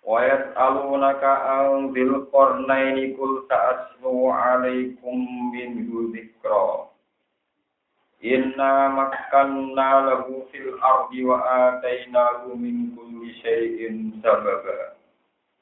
[0.00, 5.18] Wa yas'alunaka an dzil qarnaini kul ta'aslu 'alaikum
[5.52, 6.88] minhu dzikra.
[8.20, 14.96] Inna makkanna lahu fil ardi wa atainahu min kulli syai'in sababa.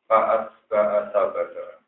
[0.07, 1.79] Fa asba'a sababa.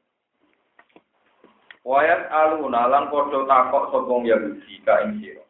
[1.80, 5.44] Wa yas'aluna lan padha takok sapa Yahudi ka ing sira.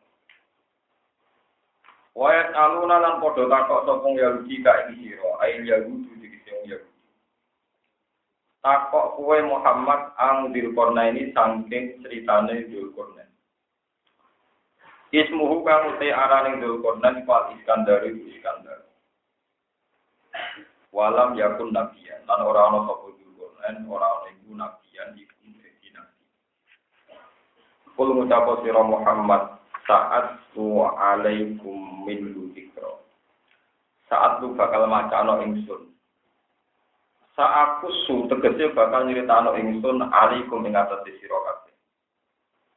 [2.15, 6.90] Wa yas'aluna lan padha takok sapa Yahudi ka ing sira, ain Yahudi dikise Yahudi.
[8.61, 13.25] Takok kue Muhammad ang Dzulkarna ini saking ceritane Dzulkarna.
[15.11, 18.85] Ismuhu kang uti arane Dzulkarna Fal Iskandar itu Iskandar.
[20.93, 26.25] Walam yakun nabiyan lan ora ana sapa Dzulkarna ora ana iku nabiyan iku dadi nabi.
[27.97, 29.57] Kul ngucap sira Muhammad
[29.89, 32.93] saat tu alaikum min dzikra.
[34.13, 35.91] Saat lu bakal macano ingsun
[37.41, 41.73] Sa'aku su tegese bakal nyritano ingsun alikum ing atas sira kabeh.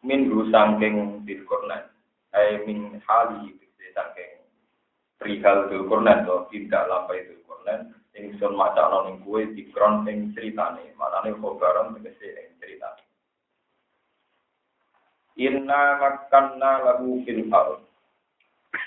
[0.08, 1.83] Min ru saking dilkornan.
[2.31, 4.39] Ai min hali tegese saking
[5.20, 7.92] perihal dilkornan to tidak lampai dilkornan.
[8.16, 13.03] Ingsun macakno ning kuwe dikron ing critane, maknane khobaran tegese ing critane.
[15.44, 17.83] Inna makanna lahu fil ardh.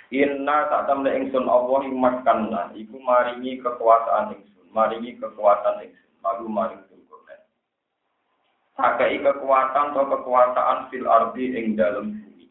[0.09, 6.47] Inna tak temne ingsun Allah ing makanna iku maringi kekuasaan ingsun maringi kekuatan ingsun lalu
[6.51, 7.43] maring Dzulkarnain
[8.77, 12.47] sakai kekuatan atau kekuasaan fil ardi ing dalam bumi.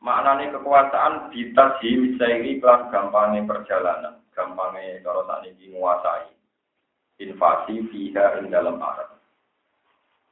[0.00, 6.32] Maknane kekuasaan bisa diwisairi kelan gampangnya perjalanan gampangnya kalau saat ini menguasai
[7.20, 9.20] invasi fiha ing dalam arab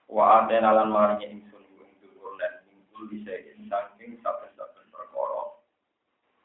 [0.08, 3.32] wa atena lan maringi ingsun ing Dzulkarnain ingkul bisa
[3.68, 5.44] saking saben-saben perkara.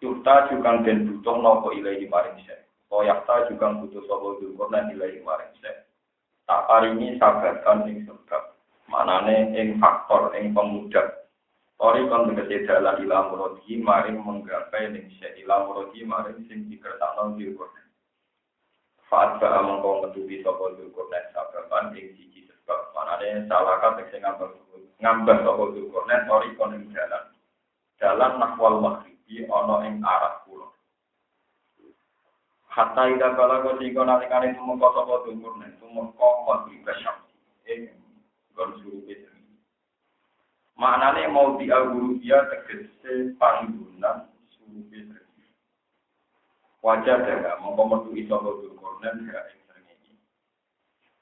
[0.04, 5.50] Yurta juga den butuh nopo ilahi maring saya Koyakta juga butuh sopo dulkurna nilai kemarin
[5.66, 5.82] saya.
[6.46, 8.54] Tak paringi sabatan ing sebab.
[8.86, 11.02] Manane ing faktor ing pemuda.
[11.82, 17.34] Ori kon tegese dalan ila muradi maring menggapai ning se ila muradi maring sing dikertakno
[17.34, 17.82] dulkurna.
[19.10, 22.94] Faat ba mongko metubi sapa dulkurna sababan ing siji sebab.
[22.94, 24.54] Manane salah kata sing ngambah
[25.02, 27.26] ngambah sapa dulkurna ori kon ing dalan.
[27.98, 30.73] Dalan nahwal maghribi ana ing arah kulon.
[32.74, 37.22] Hatta ida kala kau sing kau nalikane tumeka sapa dukur nek tumeka maghrib kasyam.
[37.70, 37.94] Ing
[38.58, 39.06] gon suruh
[40.74, 44.26] Maknane mau di dia tegese panggunan
[44.58, 45.22] suruh besar.
[46.82, 50.14] Wajah daga mongko metu iso dukur nek ya ing srengenge.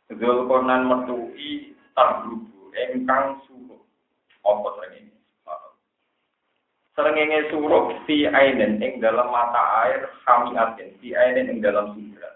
[0.08, 3.84] Dzulkarnain metuki tabrubu engkang suruh.
[4.48, 5.11] Apa srengenge?
[6.92, 12.36] Serengenge suruh fi ainen ing dalam mata air kami aten fi ainen ing dalam sumberan.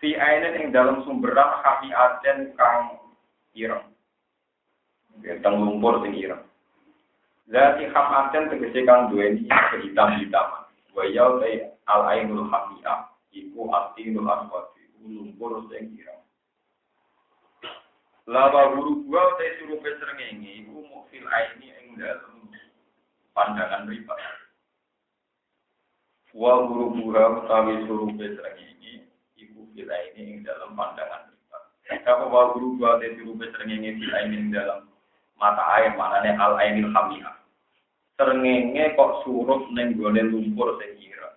[0.00, 2.96] Fi ainen ing dalam sumberan kami aten kang
[3.52, 3.84] ireng.
[5.20, 6.40] Tentang lumpur sing ireng.
[7.52, 10.64] Zati ham aten tegese kang duweni kehitam-hitaman.
[10.96, 16.24] Wa yau te al ainul hamiyah iku atinul aswati lumpur sing ireng.
[18.24, 22.31] Laba guru gua te suruh serengenge iku mukfil aini ing dalam
[23.32, 24.14] pandangan riba.
[26.32, 29.04] Wa guru buha utawi suruh besreng ini,
[29.36, 31.58] ibu bila ini ing dalam pandangan riba.
[32.08, 34.88] Kalau wa guru buha te suruh besreng ini bila ini dalam
[35.36, 37.36] mata air, manane al ainil hamiyah.
[38.16, 41.36] Serengenge kok suruh neng gone lumpur sekira.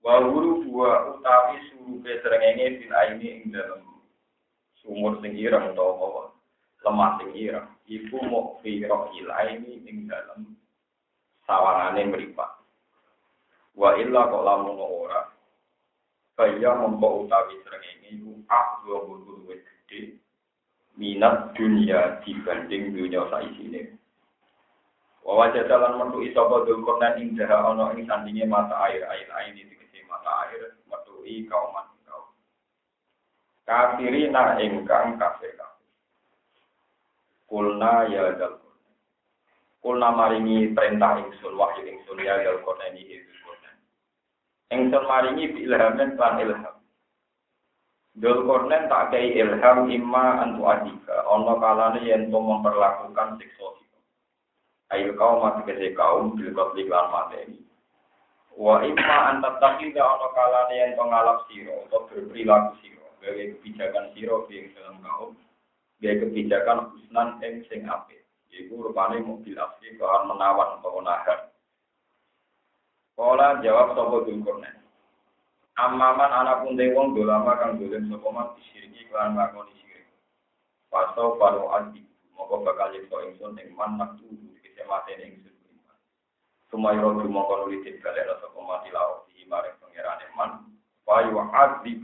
[0.00, 3.84] Wa guru buha utawi suruh besreng ini bila ini ing dalam
[4.80, 6.32] sumur sing ireng utawa
[6.80, 7.68] lemah ireng.
[7.84, 10.57] Iku mau firok ilaini ing dalam
[11.48, 12.60] sawangane mripat.
[13.72, 15.32] Wa illa kok lamun ora.
[16.36, 18.30] Kaya mongko utawi srengenge iku
[18.86, 20.20] bulu wis gede
[20.94, 23.96] minat dunia dibanding dunia saisine.
[25.24, 29.26] Wa wajah dalan metu iso bodol konan ing jaha ana ing sandinge mata air air
[29.26, 31.74] air ini dikece mata air metu i kaum.
[33.68, 35.52] Kafirina ingkang kafir.
[37.44, 38.67] Kulna ya dal
[39.78, 43.76] Kulna maringi perintah ingsun wahyu ingsun ya dal koneni itu konen.
[44.74, 46.76] Ingsun maringi ilhamen lan ilham.
[48.18, 53.78] Dzulkarnain tak kei ilham imma antu adika, ana kalane yen to memperlakukan siksa
[54.88, 57.60] Ayo kaum mati kese kaum bil qabli lan mateni.
[58.58, 64.10] Wa imma antat takhida ana kalane yen to ngalap sira atau berperilaku sira, gawe kebijakan
[64.16, 65.30] sira ing dalam kaum,
[66.02, 68.17] gawe kebijakan husnan ing sing apik.
[68.58, 71.46] Iku rupane mobil asli kelan menawan atau menahan.
[73.14, 74.78] Kala jawab sapa Dzulkarnain.
[75.78, 80.10] Amaman anak pun wong dolama kang dolen sapa man disiriki kelan ngakoni sirik.
[80.90, 82.02] Paso paro adi,
[82.34, 85.54] moko bakal yekso ingsun ing man nak tuhu kese mate ing ingsun.
[86.70, 90.50] Sumayro dumoko nuli balik sapa mati lawak di maring pangerane man.
[91.06, 92.02] Wayu adi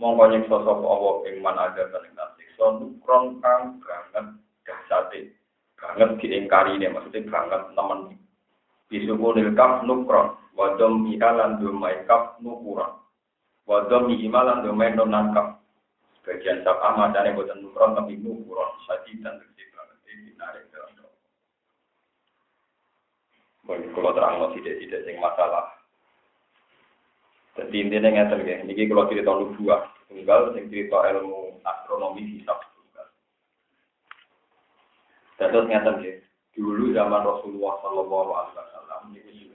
[0.00, 4.26] mongko nyiksa sapa Allah ing man ada ing siksa nukron kang banget
[4.64, 5.37] dahsate.
[5.78, 8.18] Banget diingkari ini maksudnya banget temen.
[8.88, 12.98] Bisukunil kaf nukron wadom ihalan domai kaf nukuran
[13.70, 15.62] wadom ihimalan domai nonan kaf
[16.18, 20.90] sebagian sabah macane boten nukuran tapi nukuran saji dan tegesi banget ini narik dalam
[23.68, 25.68] kalau terang tidak-tidak sing masalah.
[27.58, 29.76] Jadi intinya ya, ini kalau cerita dua
[30.08, 32.56] tunggal, sing cerita ilmu astronomi hisab.
[35.38, 36.12] Terus ngeten ya,
[36.58, 39.46] dulu zaman Rasulullah Shallallahu Alaihi Wasallam ini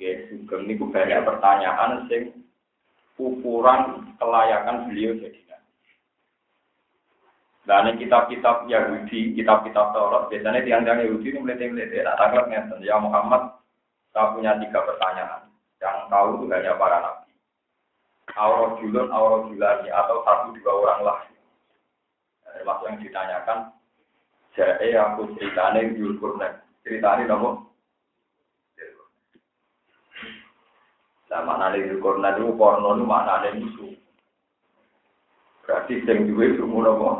[0.00, 2.32] Ya, sugeng ini banyak pertanyaan sing
[3.20, 5.40] ukuran kelayakan beliau jadi.
[7.68, 12.02] Dan kitab-kitab Yahudi, kitab-kitab Taurat, biasanya tiang-tiang Yahudi ini melete-melete.
[12.02, 13.62] Tak tangkap ngeten, ya Muhammad,
[14.10, 15.46] saya punya tiga pertanyaan.
[15.78, 17.30] Yang tahu itu hanya para nabi.
[18.34, 21.18] Aurot julun, aurot julani, atau satu dua orang lah.
[22.58, 23.58] Termasuk yang ditanyakan,
[24.54, 26.58] saya aku ceritanya Yulkurnen.
[26.82, 27.70] Ceritanya nopo
[31.30, 33.94] Nah, mana nih korna itu porno itu ada musuh.
[35.62, 37.16] Berarti dua itu mula kok.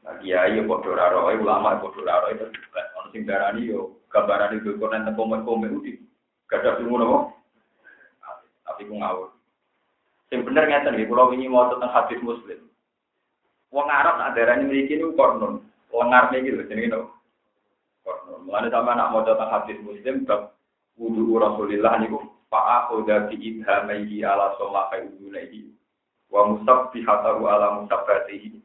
[0.00, 2.80] Nah, kiai ya bodoh raro, ulama bodoh raro itu juga.
[2.96, 6.00] Orang sing darani yo gambaran itu korna tentang komen komen itu.
[6.48, 7.24] Gak ada semua kok.
[8.64, 9.28] Tapi ku ngawur.
[10.32, 12.71] Yang bener ngeten nih, kalau ini mau tentang hadis muslim.
[13.72, 15.64] Wong Arab nak darani memiliki ini kornon.
[15.92, 17.08] Lengar nih gitu, jadi gitu.
[18.04, 18.44] Kornon.
[18.44, 20.52] Mulanya sama nak mau tentang hadis muslim, bab
[21.00, 22.20] wudu Rasulillah niku
[22.52, 25.72] fa akhudha fi idhamaihi ala sallaka udunaihi
[26.28, 28.60] wa musabbihatahu ala musabbatihi.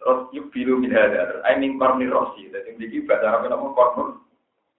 [0.00, 4.24] Terus yuk bilu min hadar I mean korni rosi jadi ini bahasa Arab nama kornur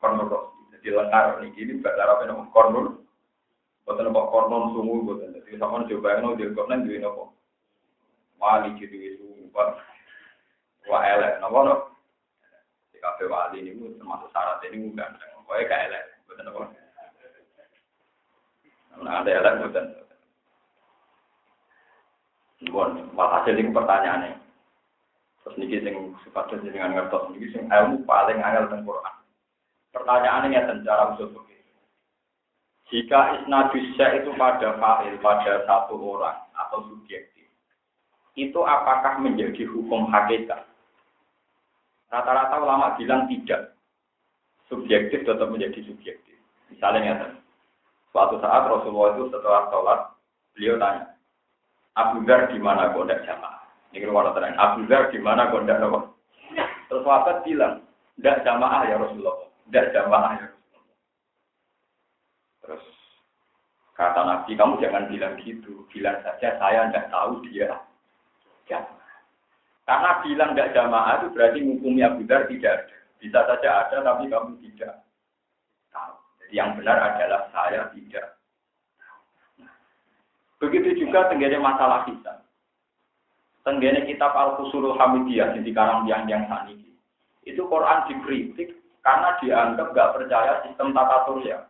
[0.01, 3.05] kornur rosi jadi lengar ini ini bahasa Arab nama kornur
[3.85, 7.23] bukan apa kornur sungu bukan jadi sama coba yang di kornur di apa
[8.41, 8.97] wali jadi
[9.51, 9.75] sungu
[10.87, 11.75] wa elek nama no
[13.01, 15.11] kafe wali ini termasuk syarat ini bukan
[15.43, 16.63] pokoknya kayak elek bukan apa
[19.01, 19.85] Nah, ada elek bukan.
[22.69, 24.37] Bon, hasil ini pertanyaannya.
[25.41, 29.15] Terus niki sing suka dengan ngertos niki sing ilmu paling angel tentang Quran.
[29.89, 31.33] Pertanyaannya ya cara usul
[32.93, 37.40] Jika isnadusya itu pada fa'il, pada satu orang atau subjektif,
[38.39, 40.63] itu apakah menjadi hukum hakikat?
[42.11, 43.75] Rata-rata ulama bilang tidak.
[44.71, 46.35] Subjektif tetap menjadi subjektif.
[46.71, 47.15] Misalnya ya,
[48.11, 49.99] Suatu saat Rasulullah itu setelah sholat,
[50.51, 51.15] beliau tanya,
[51.95, 53.63] Abu Dhar di mana kok tidak jamaah?
[53.95, 55.99] Ini kalau terang, Abu Dhar di mana tidak apa?
[56.91, 57.87] Terus sahabat bilang,
[58.19, 60.95] tidak jamaah ya Rasulullah, tidak jamaah ya Rasulullah.
[62.59, 62.83] Terus
[63.95, 67.71] kata Nabi, kamu jangan bilang gitu, bilang saja saya tidak tahu dia
[68.71, 69.19] jamaah.
[69.83, 72.97] Karena bilang tidak jamaah itu berarti hukumnya Dhar tidak ada.
[73.19, 75.03] Bisa saja ada, tapi kamu tidak
[76.51, 78.37] yang benar adalah saya tidak.
[80.59, 82.43] Begitu juga tenggene masalah kita.
[83.65, 86.93] Tenggene kitab Al-Qusurul Hamidiyah di karang yang yang saniki.
[87.47, 91.65] Itu Quran dikritik karena dianggap gak percaya sistem tata surya.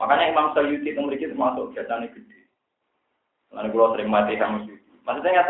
[0.00, 2.40] Makanya Imam Sayyidi itu memiliki termasuk biasanya gede.
[3.52, 4.92] Lalu kalau sering mati sama Sayyidi.
[5.04, 5.48] Maksudnya nggak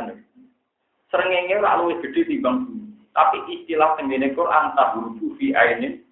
[1.08, 1.32] tenang.
[1.32, 2.68] Seringnya lalu gede timbang
[3.16, 6.06] Tapi istilah tenggene Quran tahurubu fi ainin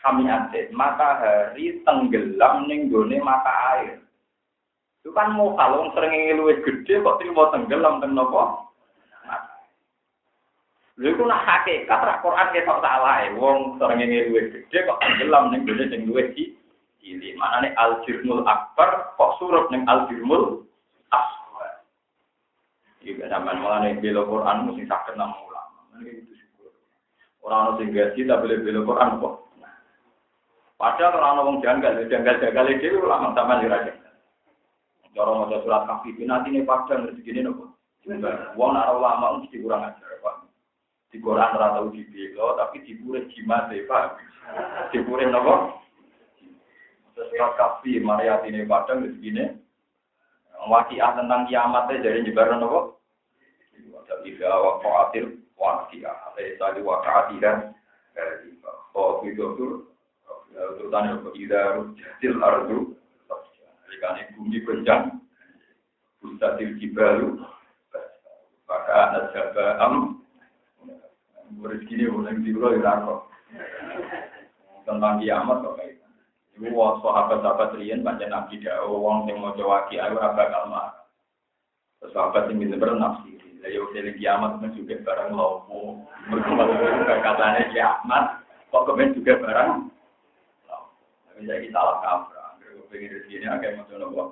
[0.00, 4.00] hamiatin, matahari tenggelam ning gone mata air.
[5.00, 8.72] Itu kan mau kalau sering luwih gede kok terima tenggelam teng nopo?
[11.00, 13.36] Lha iku nak hakikat ra Quran ketok salah e.
[13.36, 16.32] Wong sering luwih gede kok tenggelam ning gone sing luwih
[17.00, 17.36] cilik.
[17.36, 20.68] Manane al jirmul akbar kok surup ning al jirmul asghar.
[23.00, 25.80] Iki sampean mulane bela Quran mesti saged nang ulama.
[26.04, 26.72] Ini syukur.
[27.40, 29.34] Orang orang sing gaji tak boleh bela Quran kok.
[30.80, 33.92] Padahal orang ngomong janggal, janggal janggal itu ulama sama liraja.
[35.10, 37.74] Cara maca surat kafir nanti ini padang rezeki ini nopo.
[38.56, 40.08] Wong ora ulama mesti kurang ajar.
[41.10, 44.22] Di Quran ora tau dibelo, tapi dipure jimat e, Pak.
[44.94, 45.82] Dipure nopo?
[47.18, 49.44] Surat kafir Maria ini padang rezeki ini.
[50.68, 53.00] Wakiah tentang kiamat jadi nyebaran nopo?
[54.04, 56.36] Jadi waqa'atil waqiah.
[56.36, 57.52] Laisa li waqa'atiha
[58.90, 59.86] Oh, itu tuh
[60.50, 62.78] terutama ida rujatil ardu
[63.88, 65.22] Jika bumi goncang
[66.20, 67.38] Bustatil jibalu
[68.66, 69.94] Maka anak jaba am
[71.60, 73.24] Rezeki ini boleh diulang
[74.84, 75.79] Tentang kiamat kok
[76.60, 80.92] Ibu wong sahabat-sahabat rian baca nabi dawa wong yang mau jawab ayo ora kalma.
[82.04, 83.40] Sahabat yang bisa bernafsi.
[83.64, 86.04] Lah yo dene kiamat men juga barang lopo.
[86.28, 86.52] Mergo
[87.24, 89.70] katane kiamat kok kemen juga barang.
[91.32, 92.48] Tapi saya salah kaprah.
[92.60, 94.22] Mergo pengen rezeki ini akeh maca nopo.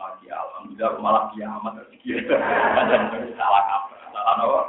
[0.00, 2.28] Lagi alhamdulillah malah kiamat rezeki.
[2.80, 4.04] Padahal salah kaprah.
[4.08, 4.60] Salah nopo.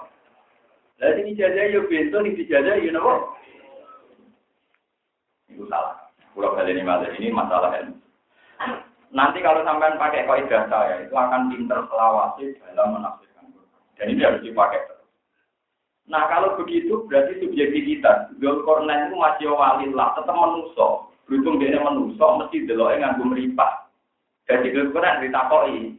[1.00, 3.39] Lah ini dijajah yo bento ning dijajah yo nopo.
[5.48, 6.04] Itu salah.
[6.36, 7.96] Pulau kali ini ini masalah ilmu.
[9.15, 13.32] Nanti kalau sampean pakai kaidah saya itu akan pinter selawasi dalam menafsir
[13.96, 15.08] dan ini harus dipakai terus.
[16.12, 18.36] Nah kalau begitu berarti subjektivitas.
[18.38, 21.10] Zulkarnain itu masih walillah, tetap menuso.
[21.25, 23.89] Beruntung dia menuso, mesti deloknya nganggo meripah.
[24.46, 25.96] Jadi Zulkarnain ditakoi.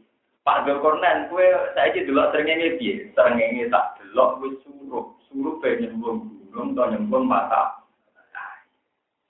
[0.47, 1.43] Pak Zulkarnain, kue
[1.75, 3.11] saya aja delok serengenge piye?
[3.19, 5.11] Serengenge tak delok wis suruh.
[5.26, 7.83] Suruh pengen nyembung gunung atau nyembung mata.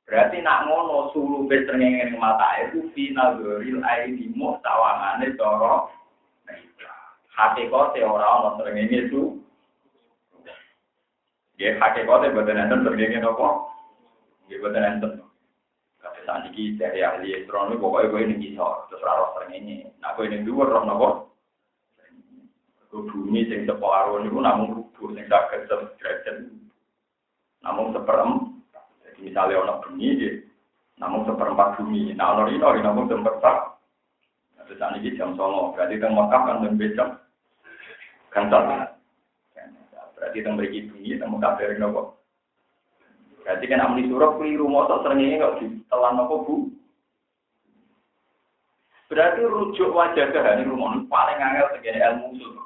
[0.06, 5.90] Berarti nak ngono suruh be serengenge mata itu final goril aini mu tawangane cara
[7.34, 9.34] hakikate ora ana srengenge itu.
[11.58, 13.66] Nggih hakikate boten enten srengenge napa?
[14.46, 15.12] Nggih boten enten.
[15.98, 19.90] Kata saniki dari ahli astronomi pokoknya gue ini bisa terus ora srengenge.
[19.98, 21.08] Nah gue ini dhuwur roh napa?
[22.96, 26.48] bumi sing separuh niku namung rubuh sing saged derajat.
[27.60, 28.55] Namung seperem.
[29.20, 30.34] Misalnya ono bumi nggih,
[31.00, 32.12] namung seperempat bumi.
[32.12, 33.76] Nah ono rino namung seperempat.
[34.66, 37.08] Terus ini jam songo, berarti teng Mekah kan jam
[38.34, 38.62] Gansal.
[40.18, 42.02] Berarti kita beri bumi, kita mau kabar nopo.
[43.46, 46.54] Berarti kan amni suruh keliru motor seringnya nggak ditelan nopo bu.
[49.06, 52.58] Berarti rujuk wajah ini rumah paling angel segini ilmu usul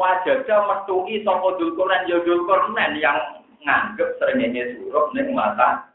[0.00, 5.90] Wajah metui toko dulkuran ya yang nganggep seringnya suruh nih mata.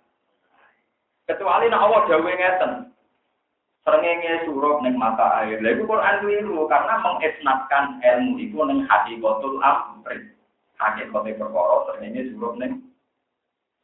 [1.25, 2.93] Kecuali nak awak jauh ngeten.
[3.85, 5.61] Serengenge suruh neng mata air.
[5.61, 10.25] Lalu Quran keliru karena mengisnatkan ilmu itu neng hati kotul amri.
[10.81, 12.81] Hati kotul perkara serengenge suruh neng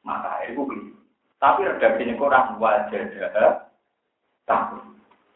[0.01, 0.97] mata air itu keliru.
[1.41, 3.01] Tapi redaksi ini Quran wajah
[4.45, 4.85] takut.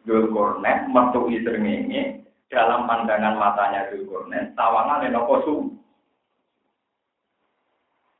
[0.05, 2.21] Dul Kornet mertui serengenge
[2.53, 5.55] dalam pandangan matanya Dul Kornet tawangan nopo su.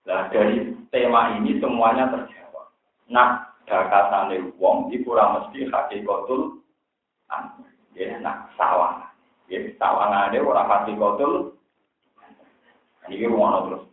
[0.05, 2.69] Nah dari tema ini semuanya terjawab.
[3.09, 6.61] Nah dakatane wong iku ora mesti hakikatul
[7.97, 9.01] ya nak sawang
[9.49, 11.57] ya sawangane ora hakikatul
[13.09, 13.83] ini rumono terus.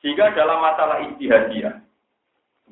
[0.00, 1.76] Sehingga dalam masalah ijtihadiyah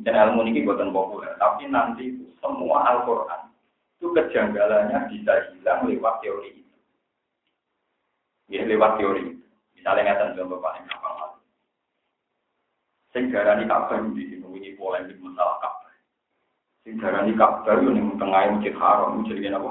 [0.00, 3.52] dan ilmu ini buatan populer tapi nanti semua Al-Quran
[4.00, 6.76] itu kejanggalannya bisa hilang lewat teori itu.
[8.48, 9.44] Ya lewat teori itu.
[9.76, 11.09] Misalnya ngatan contoh paling gampang
[13.10, 15.80] sing darani kabeh di sini ini polemik masalah kabeh
[16.80, 19.70] Sing darani Ka'bah yo ning tengah masjid haram jenenge apa?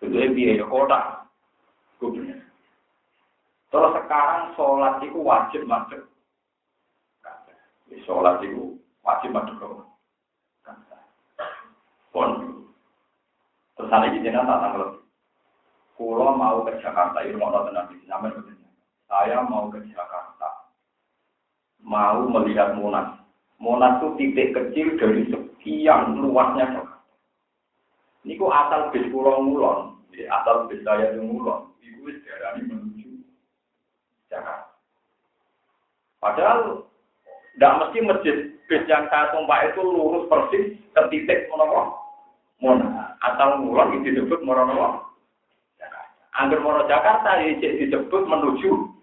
[0.00, 1.28] Itu piye ya kota.
[2.00, 2.40] Kubener.
[3.68, 6.08] Terus sekarang sholat itu wajib masuk.
[8.08, 9.66] Sholat itu wajib masuk ke
[12.12, 12.64] Pon.
[13.76, 15.04] Terus ada di sini tak tanggal.
[15.96, 18.68] Kulo mau ke Jakarta, itu mau tenang di sini.
[19.08, 20.35] Saya mau ke Jakarta.
[21.86, 23.22] Mau melihat Monas.
[23.62, 26.82] Monas itu titik kecil dari sekian luasnya.
[28.26, 33.22] Ini kok asal bis pulau mulon, asal bis saya itu mulon, itu sejarah menuju
[34.26, 34.74] Jakarta.
[36.18, 36.82] Padahal
[37.54, 42.02] tidak mesti masjid bis yang saya tumpah itu lurus persis ke titik monopo
[42.58, 43.14] Monas.
[43.22, 46.10] Asal mulon itu disebut Jakarta.
[46.34, 48.95] Angger mono Jakarta disebut menuju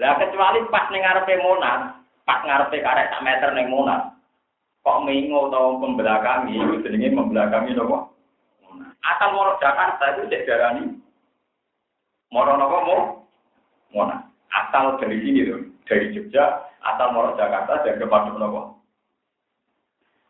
[0.00, 4.08] Lah kecuali pas ning ngarepe Monas, pas ngarepe karek sak meter ning Monas.
[4.82, 8.10] Kok mengo atau membelakangi, itu jenenge membelakangi napa?
[9.02, 10.84] Asal moro Jakarta itu cek darani
[12.34, 13.00] moro napa mau?
[13.92, 14.26] Monas.
[14.52, 18.74] Asal dari sini loh, dari Jogja, asal moro Jakarta dan kepada napa?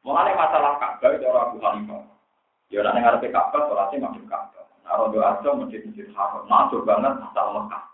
[0.03, 2.03] Mengenai masalah Ka'bah itu orang Abu Hanifah.
[2.75, 4.67] Ya nek ngarepe Ka'bah salate madhep Ka'bah.
[4.83, 6.43] Nah rondo aja masjid-masjid haram.
[6.51, 7.92] Masuk banget asal Mekah.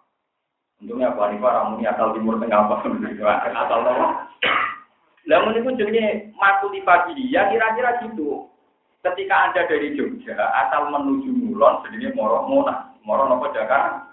[0.78, 2.86] Untungnya Abu Hanifah ramuni asal timur tengah apa
[3.66, 4.06] asal apa.
[5.26, 8.46] Lah mun iku jenenge makuli pagi ya kira-kira gitu.
[9.02, 12.94] Ketika Anda dari Jogja asal menuju Mulon jenenge Moro Monas.
[13.02, 14.06] Moro nopo Jakarta.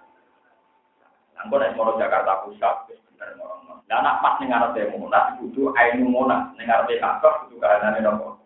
[1.38, 3.86] Angko nek Moro Jakarta Pusat wis bener Moro Monas.
[3.86, 8.42] Lah anak pas ning ngarepe Monas kudu Ainu Monas, ning ngarepe Ka'bah kudu kahanane nopo.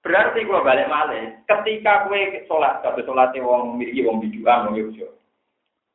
[0.00, 5.19] Berarti gua balik malih, ketika kue sholat, kata sholatnya wong miliki wong bijuan, wong yogyo.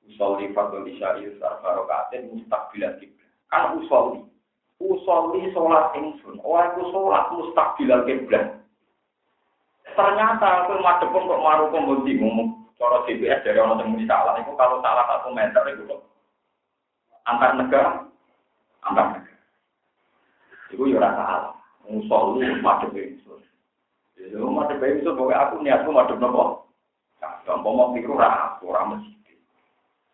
[0.05, 3.29] Usolli fadl isyari sarfarokatin mustaqbilan kiblat.
[3.49, 4.21] Kan usolli.
[4.77, 6.37] Usolli sholat ingsun.
[6.45, 8.45] Oh aku sholat mustaqbilan kiblat.
[9.95, 14.35] Ternyata aku madepun kok maru kok ngomong cara CBS dari orang yang muni salah.
[14.37, 16.03] Itu kalau salah satu meter itu kok
[17.25, 18.03] antar negara,
[18.83, 19.43] antar negara.
[20.69, 21.53] Itu ya rasa salah.
[21.85, 23.41] Usolli madep ingsun.
[24.35, 26.67] Lu madep itu pokoknya aku niatku madep nopo.
[27.23, 29.24] Nah, gampang mau pikir ora aku ora mesti.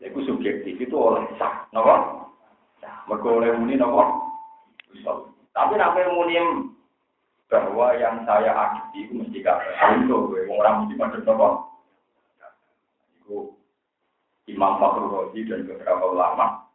[0.02, 2.26] Iku subjektif itu oleh sah, nopo.
[2.82, 4.34] Nah, mergo oleh muni nopo.
[5.54, 6.36] Tapi yang muni
[7.52, 9.62] bahwa yang saya akui itu mesti gak
[10.02, 11.70] untuk gue orang mesti madep nopo.
[13.22, 13.54] Iku
[14.50, 16.66] Imam Fakhrul Razi dan beberapa ulama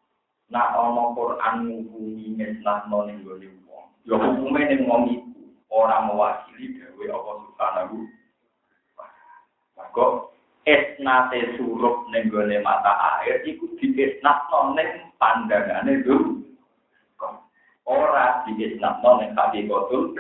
[0.47, 3.91] nak ono Quran ngukumi ngeslah noning gone wong.
[4.07, 5.35] Ya hukume ning wong
[5.67, 8.07] orang mewakili dewe Allah Subhanahu
[9.77, 10.05] Maka
[10.67, 16.43] esnate surup ning gone mata air iku diesnatno ning pandangane dulu.
[17.87, 20.19] Ora diesnatno ning hakikatul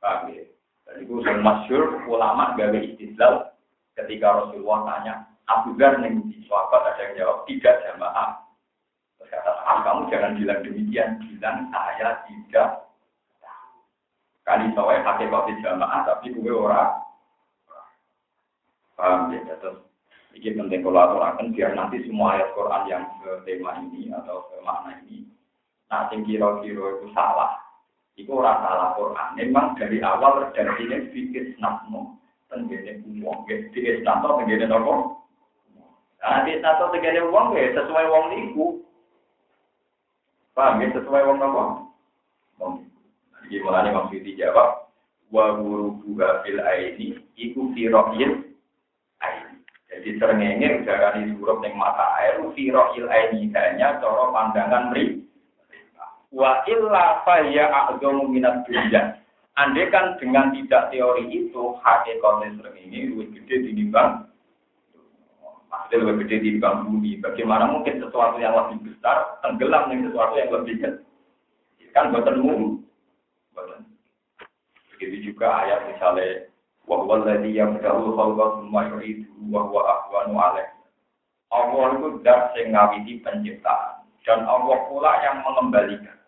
[0.00, 0.48] Paham ya?
[0.88, 3.52] Dan itu yang masyur ulama gawe istidlal
[4.00, 5.14] ketika Rasulullah tanya
[5.52, 8.40] Abu Dhar di sahabat ada yang jawab tidak jamaah.
[9.20, 12.90] Terus kata ah, kamu jangan bilang demikian, bilang saya tidak
[14.50, 16.96] kali soalnya pakai kopi jamaah tapi gue ora
[19.00, 19.56] paham ya.
[19.56, 19.80] Terus
[20.36, 24.60] ini penting kalau aturakan biar nanti semua ayat Quran yang ke tema ini atau ke
[24.60, 25.24] makna ini
[25.88, 27.58] nanti kira-kira itu salah
[28.14, 29.28] itu ora salah Quran.
[29.40, 32.20] Memang dari awal redaksinya fikir snapno
[32.52, 35.24] tenggene uang di snapno tenggene nopo?
[36.20, 38.66] Nah di snapno tenggene uang ya sesuai uang niku.
[40.52, 41.62] Paham ya sesuai uang nopo?
[43.50, 44.86] Jadi mulanya maksud dijawab
[45.34, 48.49] wa guru buha fil aini iku firohil aini.
[50.00, 55.20] Jadi serengenge udara di surup mata air firohil aini hanya cara pandangan mri.
[56.32, 59.20] Wa illa fa ya a'dhamu minat dunya.
[59.60, 64.24] Andai kan dengan tidak teori itu hakikatnya serengenge lebih gede dinimbang
[65.68, 67.20] Maksudnya lebih gede dinimbang bumi.
[67.20, 71.04] Bagaimana mungkin sesuatu yang lebih besar tenggelam dengan sesuatu yang lebih kecil?
[71.92, 72.80] Kan buatan umum.
[74.96, 76.49] Begitu juga ayat misalnya
[76.90, 80.66] wahwa ladhi yang dahulu khalqa summa yuridu wahwa ahwanu alaih.
[81.54, 86.18] Allah itu dat sing ngawiti penciptaan dan Allah pula yang mengembalikan.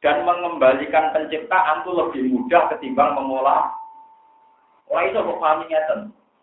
[0.00, 3.68] Dan mengembalikan penciptaan itu lebih mudah ketimbang memulai.
[4.88, 6.00] Orang itu kok pahami ngeten.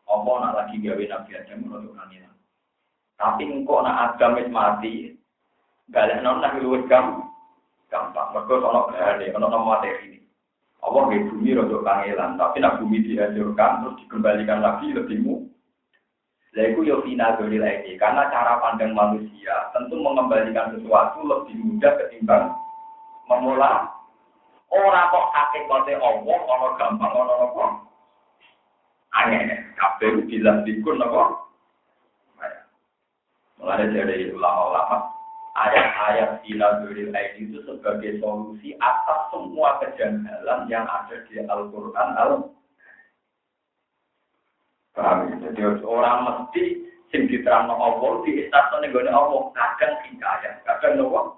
[0.07, 2.29] Allah nak lagi gawe Nabi Adam menurut kanina.
[3.17, 4.93] Tapi engkau nak Adam wis mati,
[5.89, 7.27] balik non nak luwes gampang.
[7.91, 8.31] Gampang.
[8.31, 10.21] Mereka sono gane, ono materi.
[10.85, 15.35] Allah di bumi rodo kangelan, tapi nak bumi dihancurkan terus dikembalikan lagi lebih mu.
[16.53, 21.93] Nah itu yo final dari lagi, karena cara pandang manusia tentu mengembalikan sesuatu lebih mudah
[22.01, 22.49] ketimbang
[23.27, 23.85] memulai
[24.71, 27.65] orang kok hakikatnya Allah, orang gampang, orang apa?
[29.15, 29.43] Aneh,
[29.79, 31.23] kabeh bilang dikun apa?
[33.57, 35.09] Mulai dari ulama-ulama,
[35.57, 42.31] ayat-ayat Sinaduril Aini itu sebagai solusi atas semua kejanggalan yang ada di Al-Quran al
[44.93, 45.35] Paham ya?
[45.53, 46.63] Jadi orang mesti
[47.13, 51.37] sing diterang Allah di istana negara Allah kadang hikayat, kadang nopo.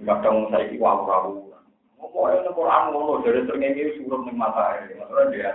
[0.00, 1.52] Kadang itu wawu-wawu.
[2.00, 5.52] Mau yang Quran ngono dari sering ini suruh ning mata dia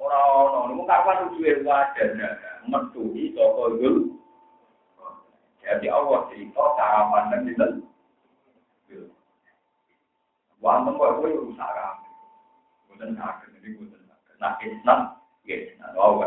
[0.00, 0.72] ora ono.
[0.72, 2.08] Mung kapan tujuhe wadah
[2.64, 4.21] metu saka dulu.
[5.72, 7.68] Jadi Allah cerita cara pandang itu.
[10.60, 11.96] Wanten kok kowe usaha.
[12.92, 14.36] Boten saged jadi boten saged.
[14.36, 15.00] Nah, Islam,
[15.48, 15.90] ya Islam.
[15.96, 16.20] Oh,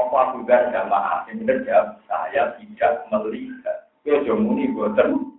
[0.00, 3.92] apa juga jamaah yang menjawab saya tidak melihat.
[4.08, 5.36] Ya jomuni boten.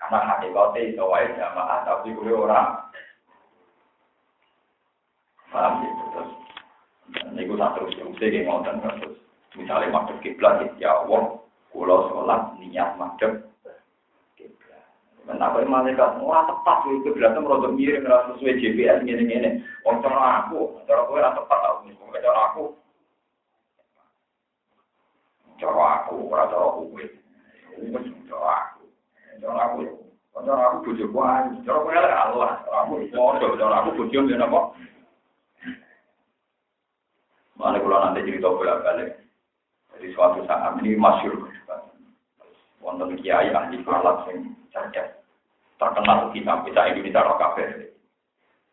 [0.00, 2.88] Karena hakikatnya itu wae jamaah tapi gue orang.
[5.52, 6.30] Paham gitu terus.
[7.36, 8.16] Ini gue tak terus terus
[8.48, 9.16] ngotot terus.
[9.56, 11.45] Misalnya masuk kiblat ya Allah,
[11.76, 13.44] Kulo sholat niat madem
[15.26, 19.58] Menapa malaikat ora tepat itu berarti merodok miring ora sesuai GPS ngene-ngene.
[19.82, 21.82] Wong cara aku, cara kowe ora tepat tau.
[21.82, 22.64] Wong cara aku.
[25.58, 27.04] Cara aku ora cara kowe.
[27.74, 28.86] Wis cara aku.
[29.42, 29.78] Cara aku.
[30.30, 31.58] Cara aku bojo kuwi.
[31.66, 32.50] Cara kowe ora Allah.
[32.62, 34.60] Cara aku bojo, cara aku bojo yo napa?
[37.58, 39.25] Mana kalau nanti cerita bolak-balik.
[39.96, 41.48] Jadi suatu saat ini masyur
[42.84, 45.16] wonten kiai ahli falak yang cerdas
[45.80, 47.92] terkenal kita bisa Indonesia roh kafe.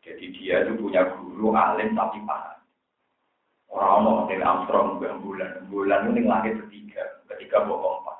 [0.04, 2.60] Jadi dia itu punya guru alim tapi paham.
[3.72, 8.18] Orang mau Neil Armstrong bulan bulan ini langit ketiga, ketiga bohong empat.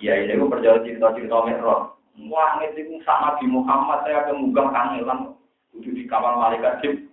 [0.00, 1.92] Kiai ini percaya cerita-cerita merah.
[2.26, 5.36] Wah, itu sama di Muhammad saya kemugang kangelan.
[5.76, 7.09] Itu di kamar malaikat Jib.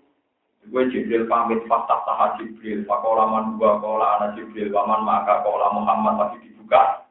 [0.67, 2.83] Gue Jibril pamit fakta sah Jibril.
[2.83, 4.75] Pakola man gua kola anak Jibril.
[4.75, 7.07] Waman maka kola Muhammad tapi dibuka.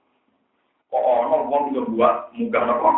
[0.93, 2.91] Kok ono wong yo buat munggah napa?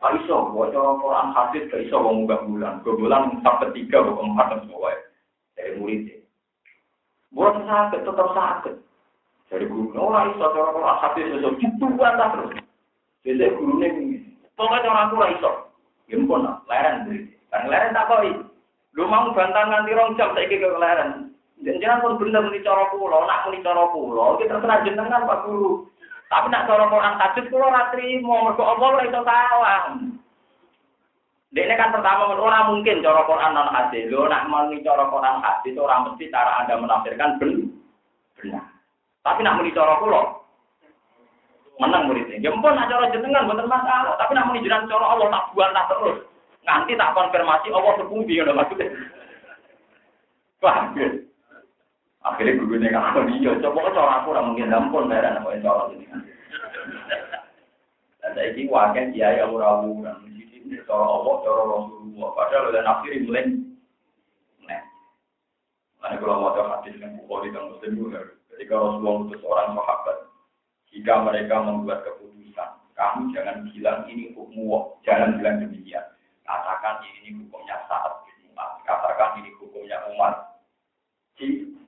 [0.00, 2.74] Pak iso, waca Quran hadis gak iso wong munggah bulan.
[2.80, 4.96] Bulan sak ketiga kok empat dan semua
[5.58, 6.00] dari murid.
[7.36, 8.74] Buat sakit tetap sakit.
[9.50, 12.54] Dari guru, ora iso cara Quran hadis iso dituan ta terus.
[13.26, 14.24] Jadi guru ini,
[14.56, 15.50] pokoknya orang tua iso.
[16.08, 17.18] Gimpun, leren beri.
[17.52, 18.49] Kan leren tak koi.
[18.98, 21.30] Lu mau bantan nganti rong jam ke leren.
[21.60, 25.84] Jangan pun bener muni cara kula, nak muni cara kula, kita terserah jenengan Pak Guru.
[26.32, 29.80] Tapi nak cara Quran hadis kula ora trimo, mergo Allah ora iso salah.
[31.52, 34.08] Dene kan pertama ora mungkin cara Quran non hadis.
[34.08, 38.64] Lho nak muni cara Quran hadis ora mesti cara Anda menafsirkan benar.
[39.20, 40.40] Tapi nak muni cara kula
[41.80, 42.40] menang muridnya.
[42.40, 45.68] Ya mpun nak cara jenengan mboten masalah, tapi nak muni jenengan cara Allah tak buat
[45.76, 46.29] tak terus.
[46.64, 48.88] Nanti tak konfirmasi Allah sepundi ngono maksudnya.
[50.60, 51.08] Paham ya?
[52.20, 56.04] Akhirnya nih kalau dia coba cara aku orang mungkin dampun anak yang cara ini.
[58.20, 62.28] Dan saya ini wakil dia yang murah murah di sini cara Allah cara Rasulullah.
[62.36, 63.44] Padahal udah nafsir mulai.
[66.00, 68.20] Nah, kalau mau tahu hadis yang bukhari dan muslim juga.
[68.52, 70.16] Ketika Rasulullah utus orang sahabat,
[70.92, 76.04] jika mereka membuat keputusan, kamu jangan bilang ini hukum jangan bilang demikian.
[76.50, 78.26] Katakan ini hukumnya saat
[78.82, 80.34] katakan ini hukumnya umat.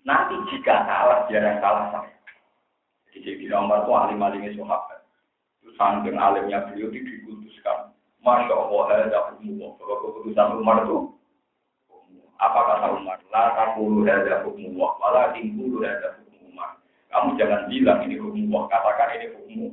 [0.03, 2.15] Nanti jika salah, dia yang salah saya.
[3.13, 5.03] Jadi di nomor itu alim alimnya sahabat.
[5.79, 7.93] Saking alimnya beliau itu dikutuskan.
[8.23, 11.11] Masya Allah, ada hukum Bahwa keputusan Umar itu
[12.39, 13.19] apa kata Umar?
[13.31, 16.79] La takulu ada hukum Allah, malah tingkulu ada hukum Umar.
[17.15, 19.71] Kamu jangan bilang ini hukum katakan ini hukum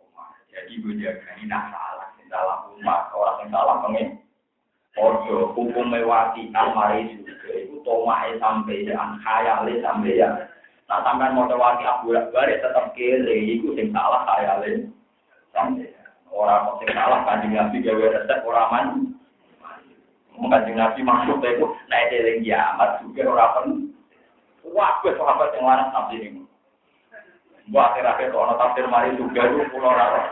[0.00, 0.28] Umar.
[0.48, 4.25] Jadi gue jaga ini nah salah, salah Umar, orang yang salah pengen.
[4.96, 10.48] Ojo hukum mewati almari juga itu tomai sampeyan, khayale sampeyan.
[10.88, 14.88] Nah sampean mau wati abu bare tetap kere, itu sing salah khayale
[15.52, 15.92] sampeyan.
[16.32, 18.86] Orang mau sing salah kanjeng nabi gawe resep orang man.
[20.48, 23.68] Kanjeng nabi maksud itu naik eling kiamat juga orang pen.
[24.72, 26.42] Wah, gue sahabat yang lain tafsir ini.
[27.70, 30.30] Buat akhir-akhir kalau mari juga itu pulau rara.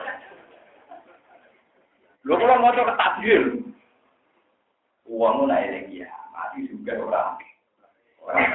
[2.25, 3.64] Lu kalau mau coba tafsir,
[5.09, 7.31] uangmu naik lagi ya mati juga orang.
[8.25, 8.53] Orang.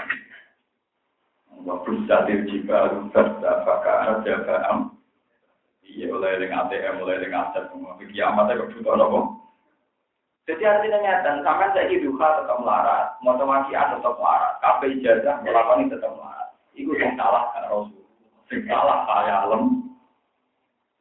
[1.60, 4.96] Waktu sadir jika rusak apakah ada am
[5.84, 7.98] iya mulai dengan ATM mulai dengan aset semua.
[8.00, 9.20] Itu kebutuhan apa?
[10.50, 13.14] Jadi artinya nyata sampai saya duha tetap melarat.
[13.22, 14.54] Motivasi tetap melarat.
[14.66, 15.46] Kafe ijazah?
[15.46, 16.50] Melakukan tetap melarat.
[16.74, 18.02] Itu yang salah kan rasul.
[18.50, 19.94] Yang salah saya alam.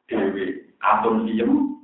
[0.08, 1.77] Dewi atom diem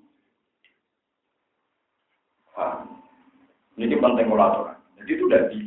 [3.75, 4.79] Ini penting ulama.
[5.03, 5.59] Jadi itu udah di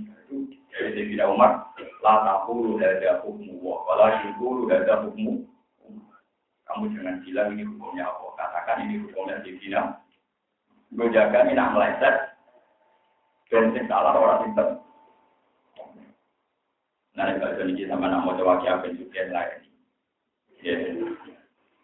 [0.71, 1.73] dari Sayyidina Umar,
[2.05, 5.43] la taqulu ada hukmu wa wala yaqulu ada hukmu.
[6.67, 8.25] Kamu jangan bilang ini hukumnya apa.
[8.39, 9.81] Katakan ini hukumnya Sayyidina.
[10.95, 12.15] Gue jaga ini nak meleset.
[13.51, 14.67] Sing salah orang pinter.
[17.17, 19.59] Nah, kalau jadi sama nak mau coba kiamat juga yang lain.
[20.61, 20.75] Ya,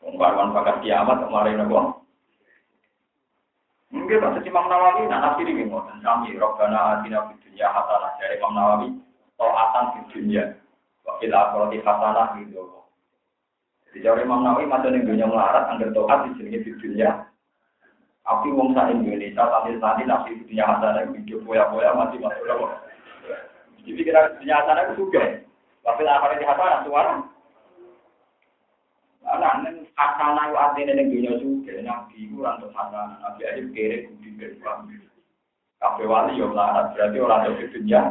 [0.04, 1.80] Ungkapan pakat kiamat kemarin apa?
[3.94, 8.58] Mungkin pas Imam Nawawi, nah nafsi ini ngoten kami robbana fid dunya hasanah dari Imam
[8.58, 8.90] Nawawi,
[9.38, 10.44] taatan fid dunya.
[11.06, 12.64] Wakil akhirati hasanah gitu.
[13.86, 17.22] Jadi dari Imam Nawawi masa ning dunya melarat angger taat di sini fid dunya.
[18.26, 22.68] Tapi wong sak Indonesia sambil nanti nafsi fid dunya hasanah hidup boya-boya masih masuk apa.
[23.86, 25.22] Jadi kira dunya hasanah itu juga.
[25.86, 27.14] Wakil akhirati hasanah suara.
[29.24, 33.64] Anak neng hasanah itu artinya neng dunia juga, nabi itu orang untuk hasanah, nabi aja
[33.72, 34.92] kere budi berpaham.
[35.80, 38.02] Kafe wali yo melarat, berarti orang untuk dunia.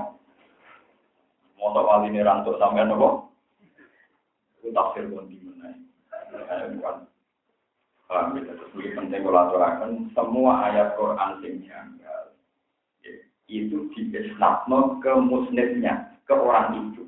[1.60, 3.32] Motor wali ini rantuk sampai nopo.
[4.60, 5.72] Itu tafsir pun di mana?
[6.76, 6.96] Bukan.
[8.08, 8.52] Paham ya?
[8.76, 12.24] Lebih penting kalau aturakan semua ayat Quran sing janggal
[13.04, 13.12] ya,
[13.48, 17.04] itu diisnatno ke muslimnya, ke orang itu.